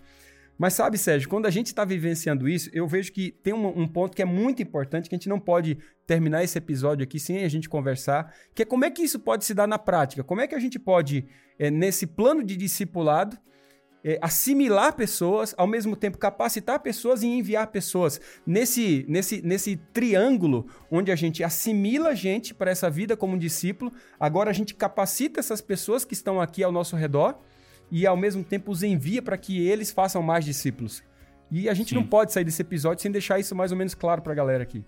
Mas 0.58 0.74
sabe, 0.74 0.98
Sérgio, 0.98 1.30
quando 1.30 1.46
a 1.46 1.52
gente 1.52 1.68
está 1.68 1.86
vivenciando 1.86 2.50
isso, 2.50 2.68
eu 2.74 2.88
vejo 2.88 3.12
que 3.12 3.30
tem 3.30 3.54
um, 3.54 3.82
um, 3.82 3.88
ponto 3.88 4.16
que 4.16 4.24
é 4.24 4.26
muito 4.26 4.64
importante, 4.64 5.08
que 5.08 5.14
a 5.14 5.20
gente 5.20 5.30
não 5.30 5.40
pode 5.40 5.78
terminar 6.08 6.44
esse 6.44 6.58
episódio 6.58 7.04
aqui 7.04 7.20
sem 7.20 7.44
a 7.44 7.48
gente 7.48 7.70
conversar, 7.70 8.34
que 8.56 8.64
é 8.64 8.66
como 8.66 8.86
é 8.86 8.90
que 8.90 9.04
isso 9.04 9.20
pode 9.20 9.46
se 9.46 9.54
dar 9.54 9.68
na 9.68 9.78
prática? 9.78 10.24
Como 10.24 10.42
é 10.42 10.48
que 10.48 10.56
a 10.56 10.60
gente 10.60 10.80
pode, 10.80 11.28
é, 11.60 11.70
nesse 11.70 12.08
plano 12.08 12.44
de 12.44 12.58
discipulado, 12.58 13.38
é, 14.08 14.20
assimilar 14.22 14.96
pessoas, 14.96 15.56
ao 15.58 15.66
mesmo 15.66 15.96
tempo 15.96 16.20
capacitar 16.20 16.80
pessoas 16.80 17.24
e 17.24 17.28
enviar 17.28 17.66
pessoas. 17.68 18.22
Nesse, 18.46 19.04
nesse, 19.10 19.42
nesse 19.42 19.78
triângulo 19.92 20.68
onde 20.92 21.12
a 21.12 21.16
gente 21.16 21.44
assimila 21.44 22.10
a 22.10 22.14
gente 22.14 22.54
para 22.54 22.70
essa 22.70 22.88
vida 22.88 23.18
como 23.18 23.34
um 23.34 23.38
discípulo, 23.38 23.92
agora 24.20 24.52
a 24.52 24.54
gente 24.54 24.76
capacita 24.76 25.40
essas 25.40 25.60
pessoas 25.60 26.06
que 26.06 26.14
estão 26.14 26.40
aqui 26.40 26.64
ao 26.64 26.72
nosso 26.72 26.96
redor 26.96 27.40
e 27.90 28.06
ao 28.06 28.16
mesmo 28.16 28.44
tempo 28.44 28.72
os 28.72 28.84
envia 28.84 29.24
para 29.24 29.38
que 29.40 29.68
eles 29.68 29.92
façam 29.92 30.22
mais 30.22 30.46
discípulos. 30.46 31.04
E 31.50 31.68
a 31.68 31.74
gente 31.74 31.90
Sim. 31.90 31.96
não 31.96 32.04
pode 32.04 32.32
sair 32.32 32.44
desse 32.44 32.62
episódio 32.62 33.02
sem 33.02 33.12
deixar 33.12 33.40
isso 33.40 33.56
mais 33.56 33.72
ou 33.72 33.78
menos 33.78 33.96
claro 33.96 34.22
para 34.22 34.34
a 34.34 34.36
galera 34.36 34.62
aqui. 34.62 34.84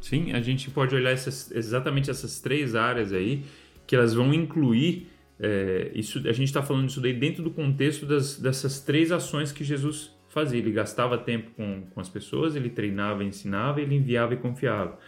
Sim, 0.00 0.32
a 0.32 0.40
gente 0.40 0.70
pode 0.70 0.94
olhar 0.94 1.10
essas, 1.10 1.50
exatamente 1.50 2.10
essas 2.10 2.40
três 2.40 2.74
áreas 2.74 3.12
aí, 3.12 3.44
que 3.86 3.94
elas 3.94 4.14
vão 4.14 4.32
incluir 4.32 5.10
é, 5.38 5.90
isso, 5.94 6.18
a 6.28 6.32
gente 6.32 6.48
está 6.48 6.62
falando 6.62 6.88
isso 6.88 7.00
daí 7.00 7.12
dentro 7.12 7.42
do 7.42 7.50
contexto 7.50 8.06
das, 8.06 8.38
dessas 8.38 8.80
três 8.80 9.10
ações 9.10 9.52
que 9.52 9.64
Jesus 9.64 10.14
fazia. 10.28 10.58
Ele 10.58 10.72
gastava 10.72 11.18
tempo 11.18 11.50
com, 11.56 11.82
com 11.90 12.00
as 12.00 12.08
pessoas, 12.08 12.56
ele 12.56 12.70
treinava, 12.70 13.24
ensinava, 13.24 13.80
ele 13.80 13.94
enviava 13.94 14.34
e 14.34 14.36
confiava. 14.36 14.98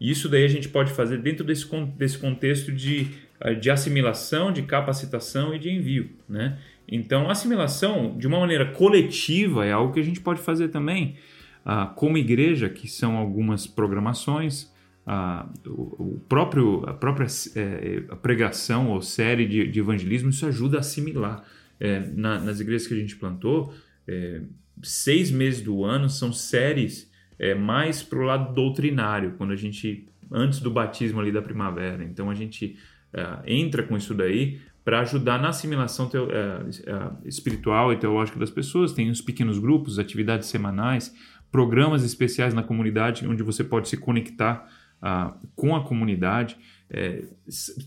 E 0.00 0.10
isso 0.10 0.28
daí 0.28 0.44
a 0.44 0.48
gente 0.48 0.68
pode 0.68 0.92
fazer 0.92 1.18
dentro 1.18 1.44
desse, 1.44 1.68
desse 1.96 2.18
contexto 2.18 2.72
de, 2.72 3.08
de 3.60 3.70
assimilação, 3.70 4.52
de 4.52 4.62
capacitação 4.62 5.54
e 5.54 5.58
de 5.58 5.70
envio. 5.70 6.10
Né? 6.28 6.58
Então, 6.88 7.30
assimilação, 7.30 8.16
de 8.18 8.26
uma 8.26 8.40
maneira 8.40 8.66
coletiva, 8.66 9.64
é 9.64 9.72
algo 9.72 9.92
que 9.92 10.00
a 10.00 10.04
gente 10.04 10.20
pode 10.20 10.40
fazer 10.40 10.68
também. 10.68 11.16
Ah, 11.64 11.86
como 11.86 12.18
igreja, 12.18 12.68
que 12.68 12.88
são 12.88 13.16
algumas 13.16 13.66
programações, 13.66 14.71
a, 15.06 15.48
o, 15.66 16.20
próprio, 16.28 16.84
a 16.86 16.94
própria 16.94 17.26
é, 17.56 18.04
a 18.08 18.16
pregação 18.16 18.90
ou 18.90 19.02
série 19.02 19.46
de, 19.46 19.66
de, 19.66 19.80
evangelismo, 19.80 20.30
isso 20.30 20.46
ajuda 20.46 20.76
a 20.76 20.80
assimilar. 20.80 21.44
É, 21.80 21.98
na, 22.14 22.38
nas 22.38 22.60
igrejas 22.60 22.86
que 22.86 22.94
a 22.94 22.96
gente 22.96 23.16
plantou, 23.16 23.74
é, 24.06 24.42
seis 24.82 25.30
meses 25.30 25.60
do 25.60 25.84
ano 25.84 26.08
são 26.08 26.32
séries 26.32 27.10
é, 27.38 27.54
mais 27.54 28.02
para 28.02 28.18
o 28.20 28.22
lado 28.22 28.54
doutrinário, 28.54 29.34
quando 29.36 29.52
a 29.52 29.56
gente, 29.56 30.06
antes 30.30 30.60
do 30.60 30.70
batismo 30.70 31.20
ali 31.20 31.32
da 31.32 31.42
primavera. 31.42 32.04
Então 32.04 32.30
a 32.30 32.34
gente 32.34 32.78
é, 33.12 33.38
entra 33.46 33.82
com 33.82 33.96
isso 33.96 34.14
daí 34.14 34.60
para 34.84 35.00
ajudar 35.00 35.40
na 35.40 35.48
assimilação 35.48 36.08
teo, 36.08 36.28
é, 36.30 37.28
espiritual 37.28 37.92
e 37.92 37.96
teológica 37.96 38.38
das 38.38 38.50
pessoas. 38.50 38.92
Tem 38.92 39.10
os 39.10 39.20
pequenos 39.20 39.58
grupos, 39.58 39.98
atividades 39.98 40.48
semanais, 40.48 41.12
programas 41.50 42.04
especiais 42.04 42.54
na 42.54 42.62
comunidade 42.62 43.26
onde 43.26 43.42
você 43.42 43.64
pode 43.64 43.88
se 43.88 43.96
conectar 43.96 44.68
com 45.56 45.74
a 45.74 45.82
comunidade. 45.82 46.56
É, 46.88 47.24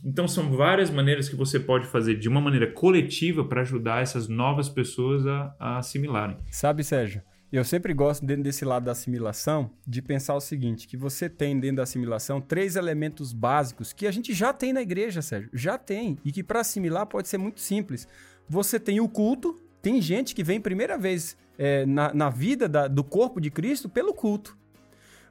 então, 0.03 0.27
são 0.27 0.51
várias 0.51 0.89
maneiras 0.89 1.29
que 1.29 1.35
você 1.35 1.59
pode 1.59 1.85
fazer 1.87 2.15
de 2.15 2.27
uma 2.27 2.41
maneira 2.41 2.71
coletiva 2.71 3.45
para 3.45 3.61
ajudar 3.61 4.01
essas 4.01 4.27
novas 4.27 4.67
pessoas 4.67 5.25
a, 5.27 5.55
a 5.59 5.77
assimilarem. 5.77 6.37
Sabe, 6.49 6.83
Sérgio? 6.83 7.21
Eu 7.51 7.63
sempre 7.63 7.93
gosto, 7.93 8.25
dentro 8.25 8.43
desse 8.43 8.65
lado 8.65 8.85
da 8.85 8.91
assimilação, 8.91 9.71
de 9.87 10.01
pensar 10.01 10.35
o 10.35 10.41
seguinte: 10.41 10.87
que 10.87 10.97
você 10.97 11.29
tem 11.29 11.57
dentro 11.57 11.77
da 11.77 11.83
assimilação 11.83 12.41
três 12.41 12.75
elementos 12.75 13.31
básicos 13.31 13.93
que 13.93 14.07
a 14.07 14.11
gente 14.11 14.33
já 14.33 14.51
tem 14.51 14.73
na 14.73 14.81
igreja, 14.81 15.21
Sérgio. 15.21 15.49
Já 15.53 15.77
tem. 15.77 16.17
E 16.25 16.31
que 16.31 16.43
para 16.43 16.61
assimilar 16.61 17.05
pode 17.05 17.27
ser 17.27 17.37
muito 17.37 17.61
simples. 17.61 18.07
Você 18.49 18.79
tem 18.79 18.99
o 18.99 19.07
culto, 19.07 19.55
tem 19.81 20.01
gente 20.01 20.35
que 20.35 20.43
vem 20.43 20.59
primeira 20.59 20.97
vez 20.97 21.37
é, 21.57 21.85
na, 21.85 22.13
na 22.13 22.29
vida 22.29 22.67
da, 22.67 22.87
do 22.87 23.03
corpo 23.03 23.39
de 23.39 23.49
Cristo 23.49 23.87
pelo 23.87 24.13
culto. 24.13 24.57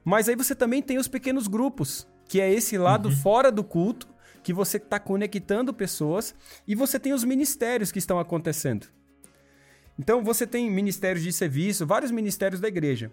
Mas 0.05 0.29
aí 0.29 0.35
você 0.35 0.53
também 0.53 0.81
tem 0.81 0.99
os 0.99 1.07
pequenos 1.07 1.47
grupos, 1.47 2.07
que 2.29 2.39
é 2.39 2.53
esse 2.53 2.77
lado 2.77 3.09
uhum. 3.09 3.15
fora 3.15 3.51
do 3.51 3.63
culto, 3.63 4.07
que 4.43 4.53
você 4.53 4.77
está 4.77 4.99
conectando 4.99 5.73
pessoas, 5.73 6.35
e 6.67 6.75
você 6.75 6.99
tem 6.99 7.11
os 7.11 7.23
ministérios 7.23 7.91
que 7.91 7.97
estão 7.97 8.19
acontecendo. 8.19 8.87
Então 9.97 10.23
você 10.23 10.45
tem 10.45 10.69
ministérios 10.69 11.23
de 11.23 11.33
serviço, 11.33 11.87
vários 11.87 12.11
ministérios 12.11 12.61
da 12.61 12.67
igreja 12.67 13.11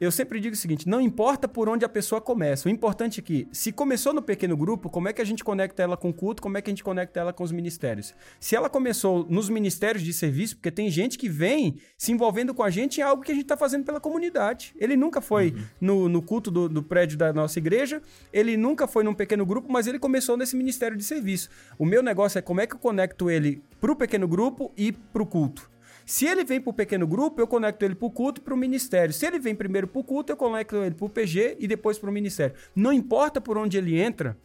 eu 0.00 0.10
sempre 0.10 0.40
digo 0.40 0.54
o 0.54 0.58
seguinte: 0.58 0.88
não 0.88 1.00
importa 1.00 1.48
por 1.48 1.68
onde 1.68 1.84
a 1.84 1.88
pessoa 1.88 2.20
começa. 2.20 2.68
O 2.68 2.72
importante 2.72 3.20
é 3.20 3.22
que, 3.22 3.48
se 3.52 3.72
começou 3.72 4.12
no 4.12 4.22
pequeno 4.22 4.56
grupo, 4.56 4.90
como 4.90 5.08
é 5.08 5.12
que 5.12 5.22
a 5.22 5.24
gente 5.24 5.42
conecta 5.42 5.82
ela 5.82 5.96
com 5.96 6.10
o 6.10 6.14
culto, 6.14 6.42
como 6.42 6.58
é 6.58 6.62
que 6.62 6.70
a 6.70 6.72
gente 6.72 6.84
conecta 6.84 7.20
ela 7.20 7.32
com 7.32 7.42
os 7.42 7.52
ministérios? 7.52 8.14
Se 8.38 8.54
ela 8.54 8.68
começou 8.68 9.26
nos 9.28 9.48
ministérios 9.48 10.02
de 10.02 10.12
serviço, 10.12 10.56
porque 10.56 10.70
tem 10.70 10.90
gente 10.90 11.18
que 11.18 11.28
vem 11.28 11.76
se 11.96 12.12
envolvendo 12.12 12.54
com 12.54 12.62
a 12.62 12.70
gente 12.70 13.00
em 13.00 13.02
algo 13.02 13.22
que 13.22 13.32
a 13.32 13.34
gente 13.34 13.44
está 13.44 13.56
fazendo 13.56 13.84
pela 13.84 14.00
comunidade. 14.00 14.74
Ele 14.78 14.96
nunca 14.96 15.20
foi 15.20 15.50
uhum. 15.50 15.64
no, 15.80 16.08
no, 16.08 16.22
culto 16.22 16.50
do, 16.50 16.68
do 16.68 16.82
prédio 16.82 17.16
da 17.16 17.32
nossa 17.32 17.58
igreja, 17.58 18.02
ele 18.32 18.56
nunca 18.56 18.86
foi 18.86 19.02
num 19.02 19.14
pequeno 19.14 19.46
grupo, 19.46 19.70
mas 19.70 19.86
ele 19.86 19.98
começou 19.98 20.36
nesse 20.36 20.56
ministério 20.56 20.96
de 20.96 21.04
serviço. 21.04 21.48
O 21.78 21.84
meu 21.84 22.02
negócio 22.02 22.38
é 22.38 22.42
como 22.42 22.60
é 22.60 22.66
que 22.66 22.74
eu 22.74 22.78
conecto 22.78 23.30
ele 23.30 23.62
para 23.80 23.92
o 23.92 23.96
pequeno 23.96 24.28
grupo 24.28 24.72
e 24.76 24.92
para 24.92 25.22
o 25.22 25.26
culto. 25.26 25.75
Se 26.06 26.24
ele 26.24 26.44
vem 26.44 26.60
para 26.60 26.70
o 26.70 26.72
pequeno 26.72 27.04
grupo, 27.04 27.40
eu 27.40 27.48
conecto 27.48 27.84
ele 27.84 27.96
para 27.96 28.06
o 28.06 28.10
culto 28.12 28.40
e 28.40 28.44
para 28.44 28.54
o 28.54 28.56
ministério. 28.56 29.12
Se 29.12 29.26
ele 29.26 29.40
vem 29.40 29.56
primeiro 29.56 29.88
para 29.88 30.00
o 30.00 30.04
culto, 30.04 30.30
eu 30.30 30.36
conecto 30.36 30.76
ele 30.76 30.94
para 30.94 31.04
o 31.04 31.10
PG 31.10 31.56
e 31.58 31.66
depois 31.66 31.98
para 31.98 32.08
o 32.08 32.12
ministério. 32.12 32.54
Não 32.76 32.92
importa 32.92 33.40
por 33.40 33.58
onde 33.58 33.76
ele 33.76 33.98
entra, 33.98 34.38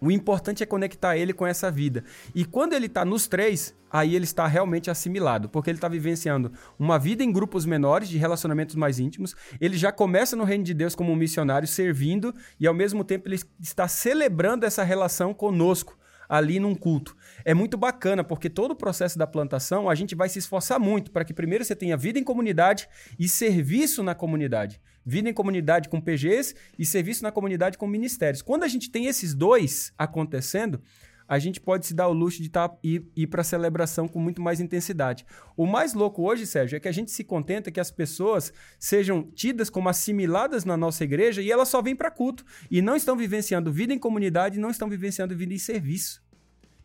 o 0.00 0.10
importante 0.10 0.62
é 0.62 0.66
conectar 0.66 1.14
ele 1.18 1.34
com 1.34 1.46
essa 1.46 1.70
vida. 1.70 2.02
E 2.34 2.46
quando 2.46 2.72
ele 2.72 2.86
está 2.86 3.04
nos 3.04 3.28
três, 3.28 3.76
aí 3.90 4.16
ele 4.16 4.24
está 4.24 4.46
realmente 4.46 4.90
assimilado, 4.90 5.50
porque 5.50 5.68
ele 5.68 5.76
está 5.76 5.86
vivenciando 5.86 6.50
uma 6.78 6.98
vida 6.98 7.22
em 7.22 7.30
grupos 7.30 7.66
menores, 7.66 8.08
de 8.08 8.16
relacionamentos 8.16 8.74
mais 8.74 8.98
íntimos. 8.98 9.36
Ele 9.60 9.76
já 9.76 9.92
começa 9.92 10.34
no 10.34 10.44
reino 10.44 10.64
de 10.64 10.72
Deus 10.72 10.94
como 10.94 11.12
um 11.12 11.16
missionário, 11.16 11.68
servindo, 11.68 12.34
e 12.58 12.66
ao 12.66 12.72
mesmo 12.72 13.04
tempo 13.04 13.28
ele 13.28 13.38
está 13.60 13.86
celebrando 13.86 14.64
essa 14.64 14.82
relação 14.82 15.34
conosco 15.34 15.96
ali 16.32 16.58
num 16.58 16.74
culto. 16.74 17.14
É 17.44 17.52
muito 17.52 17.76
bacana, 17.76 18.24
porque 18.24 18.48
todo 18.48 18.70
o 18.70 18.74
processo 18.74 19.18
da 19.18 19.26
plantação 19.26 19.90
a 19.90 19.94
gente 19.94 20.14
vai 20.14 20.30
se 20.30 20.38
esforçar 20.38 20.80
muito 20.80 21.10
para 21.10 21.26
que 21.26 21.34
primeiro 21.34 21.62
você 21.62 21.76
tenha 21.76 21.94
vida 21.94 22.18
em 22.18 22.24
comunidade 22.24 22.88
e 23.18 23.28
serviço 23.28 24.02
na 24.02 24.14
comunidade. 24.14 24.80
Vida 25.04 25.28
em 25.28 25.34
comunidade 25.34 25.90
com 25.90 26.00
PGs 26.00 26.54
e 26.78 26.86
serviço 26.86 27.22
na 27.22 27.30
comunidade 27.30 27.76
com 27.76 27.86
ministérios. 27.86 28.40
Quando 28.40 28.62
a 28.62 28.68
gente 28.68 28.90
tem 28.90 29.08
esses 29.08 29.34
dois 29.34 29.92
acontecendo, 29.98 30.80
a 31.28 31.38
gente 31.38 31.60
pode 31.60 31.86
se 31.86 31.94
dar 31.94 32.08
o 32.08 32.12
luxo 32.12 32.42
de 32.42 32.48
tá, 32.48 32.70
ir, 32.82 33.06
ir 33.16 33.26
para 33.26 33.40
a 33.42 33.44
celebração 33.44 34.08
com 34.08 34.18
muito 34.18 34.40
mais 34.40 34.60
intensidade. 34.60 35.24
O 35.56 35.66
mais 35.66 35.94
louco 35.94 36.22
hoje, 36.22 36.46
Sérgio, 36.46 36.76
é 36.76 36.80
que 36.80 36.88
a 36.88 36.92
gente 36.92 37.10
se 37.10 37.24
contenta 37.24 37.70
que 37.70 37.80
as 37.80 37.90
pessoas 37.90 38.52
sejam 38.78 39.22
tidas 39.22 39.70
como 39.70 39.88
assimiladas 39.88 40.64
na 40.64 40.76
nossa 40.76 41.04
igreja 41.04 41.42
e 41.42 41.50
elas 41.50 41.68
só 41.68 41.80
vêm 41.82 41.96
para 41.96 42.10
culto 42.10 42.44
e 42.70 42.82
não 42.82 42.96
estão 42.96 43.16
vivenciando 43.16 43.72
vida 43.72 43.92
em 43.92 43.98
comunidade, 43.98 44.58
não 44.58 44.70
estão 44.70 44.88
vivenciando 44.88 45.36
vida 45.36 45.54
em 45.54 45.58
serviço. 45.58 46.21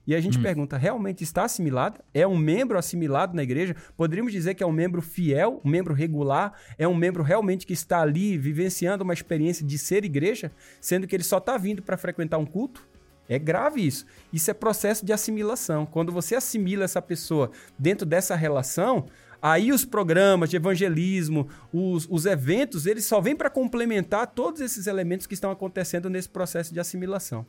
E 0.07 0.15
a 0.15 0.21
gente 0.21 0.39
hum. 0.39 0.41
pergunta: 0.41 0.77
realmente 0.77 1.23
está 1.23 1.43
assimilada? 1.43 1.99
É 2.13 2.25
um 2.25 2.37
membro 2.37 2.79
assimilado 2.79 3.35
na 3.35 3.43
igreja? 3.43 3.75
Poderíamos 3.97 4.31
dizer 4.31 4.55
que 4.55 4.63
é 4.63 4.65
um 4.65 4.71
membro 4.71 5.01
fiel, 5.01 5.61
um 5.63 5.69
membro 5.69 5.93
regular? 5.93 6.53
É 6.77 6.87
um 6.87 6.95
membro 6.95 7.21
realmente 7.21 7.67
que 7.67 7.73
está 7.73 8.01
ali 8.01 8.37
vivenciando 8.37 9.03
uma 9.03 9.13
experiência 9.13 9.65
de 9.65 9.77
ser 9.77 10.05
igreja, 10.05 10.51
sendo 10.79 11.05
que 11.05 11.15
ele 11.15 11.23
só 11.23 11.39
está 11.39 11.57
vindo 11.57 11.83
para 11.83 11.97
frequentar 11.97 12.37
um 12.37 12.45
culto? 12.45 12.87
É 13.27 13.37
grave 13.37 13.85
isso. 13.85 14.05
Isso 14.31 14.49
é 14.49 14.53
processo 14.53 15.05
de 15.05 15.11
assimilação. 15.11 15.85
Quando 15.85 16.13
você 16.13 16.35
assimila 16.35 16.85
essa 16.85 17.01
pessoa 17.01 17.51
dentro 17.77 18.05
dessa 18.05 18.37
relação, 18.37 19.07
aí 19.41 19.73
os 19.73 19.83
programas 19.83 20.49
de 20.49 20.55
evangelismo, 20.55 21.49
os, 21.73 22.07
os 22.09 22.25
eventos, 22.25 22.85
eles 22.85 23.03
só 23.03 23.19
vêm 23.19 23.35
para 23.35 23.49
complementar 23.49 24.27
todos 24.27 24.61
esses 24.61 24.87
elementos 24.87 25.27
que 25.27 25.33
estão 25.33 25.51
acontecendo 25.51 26.09
nesse 26.09 26.29
processo 26.29 26.73
de 26.73 26.79
assimilação. 26.79 27.45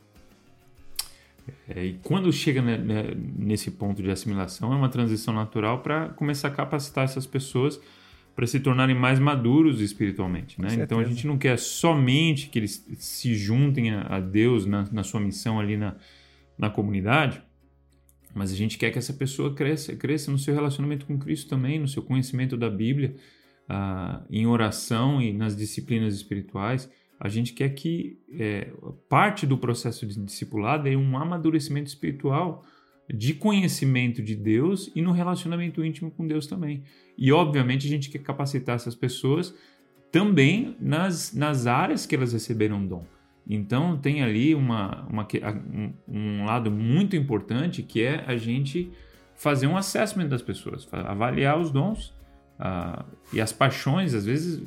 É, 1.67 1.85
e 1.85 1.99
quando 2.03 2.31
chega 2.31 2.61
né, 2.61 2.77
né, 2.77 3.03
nesse 3.15 3.71
ponto 3.71 4.01
de 4.01 4.09
assimilação, 4.09 4.73
é 4.73 4.75
uma 4.75 4.89
transição 4.89 5.33
natural 5.33 5.81
para 5.81 6.09
começar 6.09 6.49
a 6.49 6.51
capacitar 6.51 7.03
essas 7.03 7.25
pessoas 7.25 7.79
para 8.35 8.47
se 8.47 8.59
tornarem 8.59 8.95
mais 8.95 9.19
maduros 9.19 9.81
espiritualmente. 9.81 10.61
Né? 10.61 10.69
Então 10.75 10.99
a 10.99 11.03
gente 11.03 11.27
não 11.27 11.37
quer 11.37 11.59
somente 11.59 12.47
que 12.47 12.57
eles 12.57 12.85
se 12.97 13.35
juntem 13.35 13.91
a, 13.91 14.01
a 14.03 14.19
Deus 14.21 14.65
na, 14.65 14.87
na, 14.91 15.03
sua 15.03 15.19
missão 15.19 15.59
ali 15.59 15.75
na, 15.75 15.95
na 16.57 16.69
comunidade, 16.69 17.41
mas 18.33 18.51
a 18.51 18.55
gente 18.55 18.77
quer 18.77 18.91
que 18.91 18.97
essa 18.97 19.11
pessoa 19.13 19.53
cresça, 19.53 19.93
cresça 19.95 20.31
no 20.31 20.37
seu 20.37 20.53
relacionamento 20.53 21.05
com 21.05 21.19
Cristo 21.19 21.49
também, 21.49 21.79
no 21.79 21.87
seu 21.87 22.01
conhecimento 22.01 22.55
da 22.55 22.69
Bíblia, 22.69 23.13
uh, 23.69 24.23
em 24.29 24.47
oração 24.47 25.21
e 25.21 25.33
nas 25.33 25.53
disciplinas 25.53 26.13
espirituais. 26.13 26.89
A 27.19 27.27
gente 27.27 27.53
quer 27.53 27.69
que 27.69 28.17
é, 28.31 28.71
parte 29.09 29.45
do 29.45 29.57
processo 29.57 30.05
de 30.07 30.17
discipulado 30.19 30.87
é 30.87 30.95
um 30.95 31.17
amadurecimento 31.17 31.87
espiritual 31.87 32.63
de 33.13 33.33
conhecimento 33.33 34.21
de 34.21 34.35
Deus 34.35 34.91
e 34.95 35.01
no 35.01 35.11
relacionamento 35.11 35.83
íntimo 35.83 36.11
com 36.11 36.25
Deus 36.25 36.47
também. 36.47 36.83
E, 37.17 37.31
obviamente, 37.31 37.87
a 37.87 37.89
gente 37.89 38.09
quer 38.09 38.19
capacitar 38.19 38.75
essas 38.75 38.95
pessoas 38.95 39.53
também 40.11 40.75
nas, 40.79 41.33
nas 41.33 41.67
áreas 41.67 42.05
que 42.05 42.15
elas 42.15 42.33
receberam 42.33 42.85
dom. 42.85 43.05
Então, 43.47 43.97
tem 43.97 44.21
ali 44.21 44.53
uma, 44.53 45.07
uma, 45.09 45.27
um, 46.07 46.45
lado 46.45 46.69
muito 46.69 47.15
importante 47.15 47.81
que 47.81 48.03
é 48.03 48.23
a 48.27 48.37
gente 48.37 48.91
fazer 49.35 49.65
um 49.65 49.75
assessment 49.75 50.27
das 50.27 50.41
pessoas, 50.41 50.87
avaliar 50.91 51.59
os 51.59 51.71
dons 51.71 52.13
uh, 52.59 53.03
e 53.33 53.41
as 53.41 53.51
paixões, 53.51 54.13
às 54.13 54.25
vezes, 54.25 54.61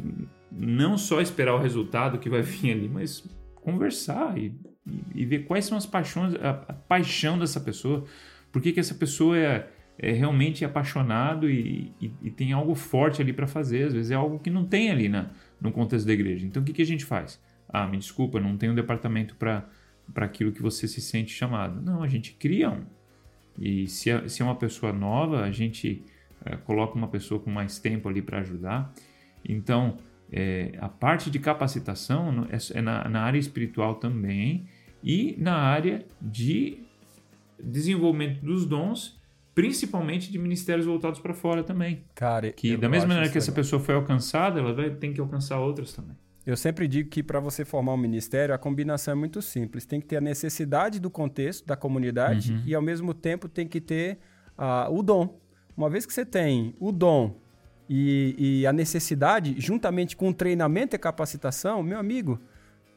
não 0.54 0.98
só 0.98 1.20
esperar 1.20 1.54
o 1.54 1.58
resultado 1.58 2.18
que 2.18 2.28
vai 2.28 2.42
vir 2.42 2.72
ali, 2.72 2.88
mas 2.88 3.24
conversar 3.54 4.36
e, 4.36 4.54
e, 4.86 5.22
e 5.22 5.24
ver 5.24 5.40
quais 5.40 5.64
são 5.64 5.78
as 5.78 5.86
paixões, 5.86 6.34
a, 6.34 6.50
a 6.50 6.72
paixão 6.72 7.38
dessa 7.38 7.60
pessoa, 7.60 8.04
por 8.50 8.60
que, 8.60 8.72
que 8.72 8.80
essa 8.80 8.94
pessoa 8.94 9.38
é, 9.38 9.68
é 9.98 10.12
realmente 10.12 10.64
apaixonado 10.64 11.48
e, 11.48 11.92
e, 12.00 12.12
e, 12.22 12.30
tem 12.30 12.52
algo 12.52 12.74
forte 12.74 13.22
ali 13.22 13.32
para 13.32 13.46
fazer. 13.46 13.84
Às 13.84 13.92
vezes 13.94 14.10
é 14.10 14.14
algo 14.14 14.38
que 14.38 14.50
não 14.50 14.64
tem 14.64 14.90
ali 14.90 15.08
na, 15.08 15.30
no 15.60 15.72
contexto 15.72 16.06
da 16.06 16.12
igreja. 16.12 16.46
Então 16.46 16.62
o 16.62 16.64
que, 16.64 16.72
que 16.72 16.82
a 16.82 16.86
gente 16.86 17.04
faz? 17.04 17.40
Ah, 17.68 17.86
me 17.86 17.96
desculpa, 17.96 18.38
não 18.40 18.56
tem 18.56 18.68
um 18.70 18.74
departamento 18.74 19.34
para 19.36 19.64
aquilo 20.16 20.52
que 20.52 20.60
você 20.60 20.86
se 20.86 21.00
sente 21.00 21.32
chamado. 21.32 21.80
Não, 21.80 22.02
a 22.02 22.08
gente 22.08 22.32
cria 22.32 22.70
um. 22.70 22.84
E 23.58 23.86
se 23.86 24.10
é, 24.10 24.28
se 24.28 24.42
é 24.42 24.44
uma 24.44 24.56
pessoa 24.56 24.92
nova, 24.92 25.42
a 25.42 25.50
gente 25.50 26.04
é, 26.44 26.56
coloca 26.56 26.94
uma 26.94 27.08
pessoa 27.08 27.40
com 27.40 27.50
mais 27.50 27.78
tempo 27.78 28.08
ali 28.08 28.20
para 28.20 28.40
ajudar. 28.40 28.92
Então, 29.46 29.98
é, 30.32 30.72
a 30.80 30.88
parte 30.88 31.30
de 31.30 31.38
capacitação 31.38 32.46
é, 32.50 32.78
é 32.78 32.80
na, 32.80 33.06
na 33.08 33.20
área 33.20 33.38
espiritual 33.38 33.96
também 33.96 34.66
e 35.04 35.36
na 35.38 35.54
área 35.54 36.06
de 36.20 36.78
desenvolvimento 37.62 38.40
dos 38.40 38.64
dons, 38.64 39.20
principalmente 39.54 40.32
de 40.32 40.38
ministérios 40.38 40.86
voltados 40.86 41.20
para 41.20 41.34
fora 41.34 41.62
também. 41.62 42.04
Cara, 42.14 42.50
que 42.50 42.76
da 42.78 42.88
mesma 42.88 43.08
maneira 43.08 43.30
que 43.30 43.36
essa 43.36 43.52
pessoa 43.52 43.80
foi 43.80 43.94
alcançada, 43.94 44.58
ela 44.58 44.72
vai 44.72 44.90
ter 44.90 45.12
que 45.12 45.20
alcançar 45.20 45.60
outras 45.60 45.92
também. 45.92 46.16
Eu 46.44 46.56
sempre 46.56 46.88
digo 46.88 47.08
que 47.08 47.22
para 47.22 47.38
você 47.38 47.64
formar 47.64 47.92
um 47.92 47.98
ministério, 47.98 48.54
a 48.54 48.58
combinação 48.58 49.12
é 49.12 49.14
muito 49.14 49.40
simples. 49.40 49.84
Tem 49.84 50.00
que 50.00 50.06
ter 50.06 50.16
a 50.16 50.20
necessidade 50.20 50.98
do 50.98 51.08
contexto, 51.08 51.64
da 51.66 51.76
comunidade, 51.76 52.52
uhum. 52.52 52.62
e 52.66 52.74
ao 52.74 52.82
mesmo 52.82 53.14
tempo 53.14 53.48
tem 53.48 53.68
que 53.68 53.80
ter 53.80 54.18
uh, 54.58 54.92
o 54.92 55.02
dom. 55.02 55.40
Uma 55.76 55.88
vez 55.88 56.04
que 56.04 56.12
você 56.12 56.26
tem 56.26 56.74
o 56.80 56.90
dom 56.90 57.40
e, 57.94 58.35
e, 58.38 58.66
a 58.66 58.72
necessidade, 58.72 59.55
juntamente 59.59 60.16
com 60.16 60.31
o 60.31 60.33
treinamento 60.35 60.96
e 60.96 60.98
capacitação, 60.98 61.83
meu 61.83 61.98
amigo, 61.98 62.40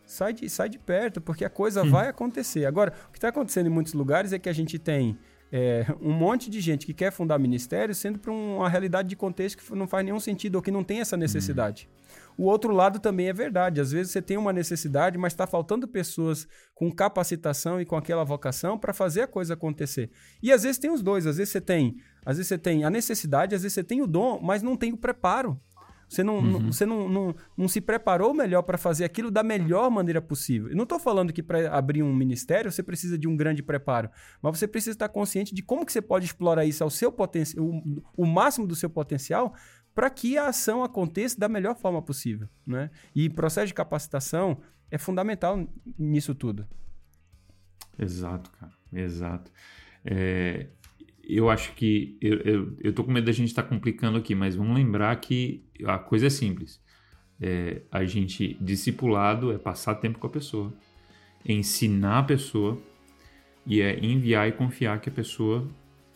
sai 0.05 0.31
de, 0.31 0.49
sai 0.49 0.69
de 0.69 0.79
perto, 0.79 1.19
porque 1.19 1.43
a 1.43 1.49
coisa 1.49 1.83
hum. 1.83 1.91
vai 1.91 2.07
acontecer. 2.07 2.65
Agora, 2.65 2.93
o 3.09 3.11
que 3.11 3.17
está 3.17 3.27
acontecendo 3.27 3.67
em 3.67 3.69
muitos 3.69 3.93
lugares 3.93 4.31
é 4.31 4.39
que 4.39 4.47
a 4.47 4.53
gente 4.53 4.79
tem 4.79 5.17
é, 5.51 5.85
um 6.01 6.13
monte 6.13 6.49
de 6.49 6.61
gente 6.61 6.85
que 6.85 6.93
quer 6.93 7.11
fundar 7.11 7.37
ministério, 7.37 7.93
sendo 7.93 8.19
para 8.19 8.31
uma 8.31 8.69
realidade 8.69 9.09
de 9.09 9.17
contexto 9.17 9.57
que 9.57 9.75
não 9.75 9.85
faz 9.85 10.05
nenhum 10.05 10.19
sentido 10.19 10.55
ou 10.55 10.61
que 10.61 10.71
não 10.71 10.81
tem 10.81 11.01
essa 11.01 11.17
necessidade. 11.17 11.89
Hum. 11.91 12.05
O 12.37 12.43
outro 12.45 12.73
lado 12.73 12.99
também 12.99 13.27
é 13.27 13.33
verdade. 13.33 13.81
Às 13.81 13.91
vezes 13.91 14.13
você 14.13 14.21
tem 14.21 14.37
uma 14.37 14.51
necessidade, 14.53 15.17
mas 15.17 15.33
está 15.33 15.45
faltando 15.45 15.87
pessoas 15.87 16.47
com 16.73 16.91
capacitação 16.91 17.79
e 17.79 17.85
com 17.85 17.95
aquela 17.95 18.23
vocação 18.23 18.77
para 18.77 18.93
fazer 18.93 19.21
a 19.21 19.27
coisa 19.27 19.53
acontecer. 19.55 20.09
E 20.41 20.51
às 20.51 20.63
vezes 20.63 20.77
tem 20.77 20.91
os 20.91 21.01
dois. 21.01 21.25
Às 21.25 21.37
vezes 21.37 21.51
você 21.51 21.61
tem, 21.61 21.97
às 22.25 22.37
vezes 22.37 22.47
você 22.47 22.57
tem 22.57 22.83
a 22.83 22.89
necessidade, 22.89 23.55
às 23.55 23.61
vezes 23.61 23.73
você 23.73 23.83
tem 23.83 24.01
o 24.01 24.07
dom, 24.07 24.39
mas 24.41 24.63
não 24.63 24.75
tem 24.75 24.91
o 24.91 24.97
preparo. 24.97 25.59
Você 26.07 26.23
não, 26.23 26.37
uhum. 26.37 26.71
você 26.71 26.85
não, 26.85 27.09
não, 27.09 27.35
não, 27.57 27.67
se 27.67 27.81
preparou 27.81 28.33
melhor 28.33 28.61
para 28.61 28.77
fazer 28.77 29.03
aquilo 29.03 29.31
da 29.31 29.43
melhor 29.43 29.89
maneira 29.89 30.21
possível. 30.21 30.69
Eu 30.69 30.75
não 30.75 30.83
estou 30.83 30.99
falando 30.99 31.33
que 31.33 31.41
para 31.41 31.75
abrir 31.75 32.03
um 32.03 32.13
ministério 32.13 32.71
você 32.71 32.83
precisa 32.83 33.17
de 33.17 33.27
um 33.27 33.35
grande 33.35 33.63
preparo, 33.63 34.09
mas 34.41 34.57
você 34.57 34.67
precisa 34.67 34.91
estar 34.91 35.09
consciente 35.09 35.53
de 35.53 35.63
como 35.63 35.85
que 35.85 35.91
você 35.91 36.01
pode 36.01 36.25
explorar 36.25 36.63
isso 36.65 36.83
ao 36.83 36.89
seu 36.89 37.11
potencial, 37.11 37.65
o, 37.65 38.03
o 38.15 38.25
máximo 38.25 38.67
do 38.67 38.75
seu 38.75 38.89
potencial, 38.89 39.55
para 39.95 40.09
que 40.09 40.37
a 40.37 40.49
ação 40.49 40.83
aconteça 40.83 41.39
da 41.39 41.49
melhor 41.49 41.75
forma 41.75 42.01
possível. 42.01 42.47
Né? 42.67 42.91
E 43.15 43.29
processo 43.29 43.67
de 43.67 43.73
capacitação 43.73 44.59
é 44.91 44.97
fundamental 44.97 45.67
nisso 45.97 46.35
tudo. 46.35 46.67
Exato, 47.97 48.51
cara. 48.51 48.73
Exato. 48.93 49.51
É, 50.03 50.67
eu 51.27 51.49
acho 51.49 51.73
que 51.73 52.17
eu, 52.21 52.37
eu, 52.39 52.77
eu 52.79 52.93
tô 52.93 53.03
com 53.03 53.11
medo 53.11 53.25
da 53.25 53.31
gente 53.31 53.49
estar 53.49 53.63
tá 53.63 53.69
complicando 53.69 54.17
aqui, 54.17 54.35
mas 54.35 54.55
vamos 54.55 54.75
lembrar 54.75 55.15
que 55.17 55.63
a 55.85 55.97
coisa 55.97 56.27
é 56.27 56.29
simples. 56.29 56.81
É, 57.41 57.81
a 57.91 58.05
gente, 58.05 58.57
discipulado, 58.61 59.51
é 59.51 59.57
passar 59.57 59.95
tempo 59.95 60.19
com 60.19 60.27
a 60.27 60.29
pessoa, 60.29 60.73
ensinar 61.45 62.19
a 62.19 62.23
pessoa 62.23 62.81
e 63.65 63.81
é 63.81 63.99
enviar 64.03 64.47
e 64.47 64.51
confiar 64.51 64.99
que 65.01 65.09
a 65.09 65.11
pessoa 65.11 65.67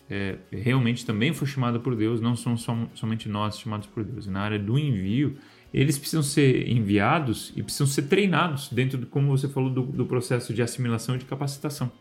é, 0.10 0.38
realmente 0.52 1.06
também 1.06 1.34
foi 1.34 1.48
chamada 1.48 1.80
por 1.80 1.95
Deus, 1.95 2.22
não 2.22 2.36
são 2.36 2.58
som, 2.58 2.89
somente 2.95 3.28
nós 3.28 3.60
chamados 3.60 3.88
por 3.88 4.04
Deus. 4.04 4.26
E 4.26 4.30
na 4.30 4.41
área 4.41 4.60
do 4.60 4.78
envio, 4.78 5.38
eles 5.74 5.98
precisam 5.98 6.24
ser 6.24 6.67
enviados 6.67 7.54
e 7.56 7.62
precisam 7.62 7.88
ser 7.88 8.04
treinados 8.04 8.69
dentro, 8.69 8.98
do, 8.98 9.08
como 9.08 9.28
você 9.28 9.48
falou, 9.48 9.69
do, 9.69 9.84
do 9.84 10.06
processo 10.06 10.54
de 10.54 10.62
assimilação 10.62 11.15
e 11.15 11.19
de 11.19 11.26
capacitação. 11.26 11.91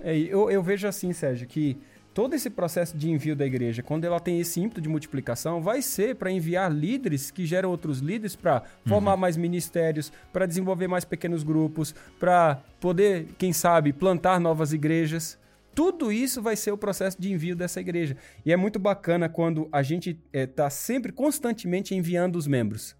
É, 0.00 0.16
eu, 0.18 0.50
eu 0.50 0.62
vejo 0.62 0.86
assim, 0.86 1.12
Sérgio, 1.12 1.46
que 1.46 1.76
todo 2.14 2.34
esse 2.34 2.50
processo 2.50 2.96
de 2.96 3.10
envio 3.10 3.34
da 3.34 3.46
igreja, 3.46 3.82
quando 3.82 4.04
ela 4.04 4.20
tem 4.20 4.38
esse 4.40 4.60
ímpeto 4.60 4.80
de 4.80 4.88
multiplicação, 4.88 5.60
vai 5.60 5.82
ser 5.82 6.16
para 6.16 6.30
enviar 6.30 6.70
líderes 6.70 7.30
que 7.30 7.46
geram 7.46 7.70
outros 7.70 7.98
líderes 7.98 8.36
para 8.36 8.62
formar 8.86 9.14
uhum. 9.14 9.20
mais 9.20 9.36
ministérios, 9.36 10.12
para 10.32 10.46
desenvolver 10.46 10.88
mais 10.88 11.04
pequenos 11.04 11.42
grupos, 11.42 11.94
para 12.18 12.62
poder, 12.80 13.26
quem 13.38 13.52
sabe, 13.52 13.92
plantar 13.92 14.38
novas 14.38 14.72
igrejas. 14.72 15.38
Tudo 15.74 16.12
isso 16.12 16.42
vai 16.42 16.54
ser 16.54 16.70
o 16.70 16.76
processo 16.76 17.20
de 17.20 17.32
envio 17.32 17.56
dessa 17.56 17.80
igreja. 17.80 18.16
E 18.44 18.52
é 18.52 18.56
muito 18.56 18.78
bacana 18.78 19.28
quando 19.28 19.68
a 19.72 19.82
gente 19.82 20.18
está 20.32 20.64
eh, 20.64 20.66
é, 20.66 20.70
sempre 20.70 21.12
constantemente 21.12 21.94
enviando 21.94 22.36
os 22.36 22.46
membros 22.46 22.94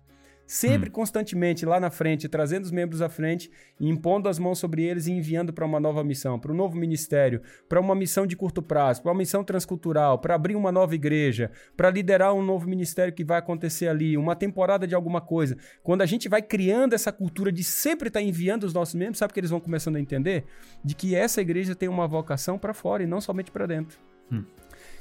sempre 0.46 0.88
hum. 0.88 0.92
constantemente 0.92 1.64
lá 1.64 1.80
na 1.80 1.90
frente, 1.90 2.28
trazendo 2.28 2.64
os 2.64 2.70
membros 2.70 3.00
à 3.00 3.08
frente, 3.08 3.50
impondo 3.80 4.28
as 4.28 4.38
mãos 4.38 4.58
sobre 4.58 4.82
eles 4.84 5.06
e 5.06 5.12
enviando 5.12 5.52
para 5.52 5.64
uma 5.64 5.80
nova 5.80 6.04
missão, 6.04 6.38
para 6.38 6.52
um 6.52 6.54
novo 6.54 6.76
ministério, 6.76 7.40
para 7.68 7.80
uma 7.80 7.94
missão 7.94 8.26
de 8.26 8.36
curto 8.36 8.62
prazo, 8.62 9.02
para 9.02 9.10
uma 9.10 9.18
missão 9.18 9.42
transcultural, 9.42 10.18
para 10.18 10.34
abrir 10.34 10.54
uma 10.54 10.70
nova 10.70 10.94
igreja, 10.94 11.50
para 11.76 11.90
liderar 11.90 12.34
um 12.34 12.42
novo 12.42 12.68
ministério 12.68 13.12
que 13.12 13.24
vai 13.24 13.38
acontecer 13.38 13.88
ali, 13.88 14.16
uma 14.16 14.36
temporada 14.36 14.86
de 14.86 14.94
alguma 14.94 15.20
coisa. 15.20 15.56
Quando 15.82 16.02
a 16.02 16.06
gente 16.06 16.28
vai 16.28 16.42
criando 16.42 16.94
essa 16.94 17.12
cultura 17.12 17.50
de 17.50 17.64
sempre 17.64 18.08
estar 18.08 18.20
tá 18.20 18.24
enviando 18.24 18.64
os 18.64 18.74
nossos 18.74 18.94
membros, 18.94 19.18
sabe 19.18 19.32
que 19.32 19.40
eles 19.40 19.50
vão 19.50 19.60
começando 19.60 19.96
a 19.96 20.00
entender? 20.00 20.44
De 20.84 20.94
que 20.94 21.14
essa 21.14 21.40
igreja 21.40 21.74
tem 21.74 21.88
uma 21.88 22.06
vocação 22.06 22.58
para 22.58 22.74
fora 22.74 23.02
e 23.02 23.06
não 23.06 23.20
somente 23.20 23.50
para 23.50 23.66
dentro. 23.66 23.98
Hum. 24.30 24.44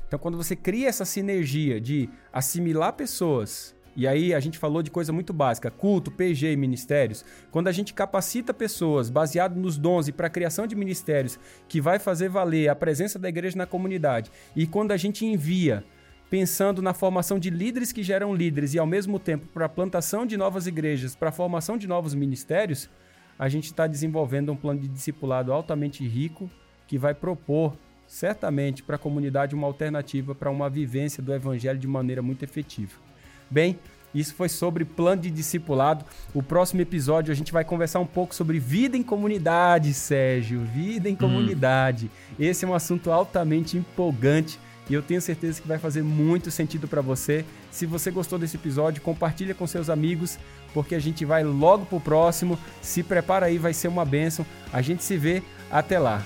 Então, 0.07 0.19
quando 0.19 0.35
você 0.35 0.55
cria 0.57 0.89
essa 0.89 1.05
sinergia 1.05 1.79
de 1.79 2.09
assimilar 2.33 2.93
pessoas 2.93 3.73
e 3.95 4.07
aí 4.07 4.33
a 4.33 4.39
gente 4.39 4.57
falou 4.57 4.81
de 4.81 4.89
coisa 4.89 5.11
muito 5.11 5.33
básica, 5.33 5.69
culto, 5.69 6.09
PG 6.11 6.53
e 6.53 6.57
ministérios. 6.57 7.25
Quando 7.51 7.67
a 7.67 7.71
gente 7.71 7.93
capacita 7.93 8.53
pessoas 8.53 9.09
baseado 9.09 9.55
nos 9.55 9.77
dons 9.77 10.07
e 10.07 10.11
para 10.11 10.27
a 10.27 10.29
criação 10.29 10.65
de 10.65 10.75
ministérios 10.75 11.37
que 11.67 11.81
vai 11.81 11.99
fazer 11.99 12.29
valer 12.29 12.69
a 12.69 12.75
presença 12.75 13.19
da 13.19 13.27
igreja 13.27 13.57
na 13.57 13.65
comunidade, 13.65 14.31
e 14.55 14.65
quando 14.65 14.91
a 14.91 14.97
gente 14.97 15.25
envia 15.25 15.83
pensando 16.29 16.81
na 16.81 16.93
formação 16.93 17.37
de 17.37 17.49
líderes 17.49 17.91
que 17.91 18.01
geram 18.01 18.33
líderes 18.33 18.73
e 18.73 18.79
ao 18.79 18.87
mesmo 18.87 19.19
tempo 19.19 19.47
para 19.47 19.65
a 19.65 19.69
plantação 19.69 20.25
de 20.25 20.37
novas 20.37 20.65
igrejas, 20.65 21.13
para 21.13 21.27
a 21.27 21.33
formação 21.33 21.77
de 21.77 21.87
novos 21.87 22.13
ministérios, 22.13 22.89
a 23.37 23.49
gente 23.49 23.65
está 23.65 23.85
desenvolvendo 23.85 24.51
um 24.51 24.55
plano 24.55 24.79
de 24.79 24.87
discipulado 24.87 25.51
altamente 25.51 26.07
rico 26.07 26.49
que 26.87 26.97
vai 26.97 27.13
propor 27.13 27.75
certamente 28.07 28.83
para 28.83 28.95
a 28.95 28.99
comunidade 28.99 29.55
uma 29.55 29.67
alternativa 29.67 30.33
para 30.33 30.49
uma 30.49 30.69
vivência 30.69 31.21
do 31.21 31.33
evangelho 31.33 31.79
de 31.79 31.87
maneira 31.87 32.21
muito 32.21 32.43
efetiva. 32.43 33.10
Bem, 33.51 33.77
isso 34.15 34.33
foi 34.33 34.49
sobre 34.49 34.85
plano 34.85 35.21
de 35.21 35.29
discipulado. 35.29 36.05
O 36.33 36.41
próximo 36.41 36.81
episódio 36.81 37.31
a 37.31 37.35
gente 37.35 37.51
vai 37.51 37.65
conversar 37.65 37.99
um 37.99 38.05
pouco 38.05 38.33
sobre 38.33 38.59
vida 38.59 38.95
em 38.95 39.03
comunidade, 39.03 39.93
Sérgio. 39.93 40.61
Vida 40.61 41.09
em 41.09 41.13
hum. 41.13 41.17
comunidade. 41.17 42.05
Hum. 42.31 42.35
Esse 42.39 42.65
é 42.65 42.67
um 42.67 42.73
assunto 42.73 43.11
altamente 43.11 43.77
empolgante 43.77 44.57
e 44.89 44.93
eu 44.93 45.01
tenho 45.01 45.21
certeza 45.21 45.61
que 45.61 45.67
vai 45.67 45.77
fazer 45.77 46.01
muito 46.01 46.51
sentido 46.51 46.87
para 46.87 47.01
você. 47.01 47.45
Se 47.69 47.85
você 47.85 48.11
gostou 48.11 48.37
desse 48.39 48.57
episódio, 48.57 49.01
compartilha 49.01 49.53
com 49.53 49.65
seus 49.65 49.89
amigos, 49.89 50.37
porque 50.73 50.95
a 50.95 50.99
gente 50.99 51.23
vai 51.23 51.43
logo 51.43 51.85
pro 51.85 51.99
próximo. 51.99 52.57
Se 52.81 53.03
prepara 53.03 53.45
aí, 53.45 53.57
vai 53.57 53.73
ser 53.73 53.87
uma 53.87 54.03
benção. 54.03 54.45
A 54.73 54.81
gente 54.81 55.03
se 55.03 55.17
vê 55.17 55.41
até 55.69 55.97
lá. 55.97 56.21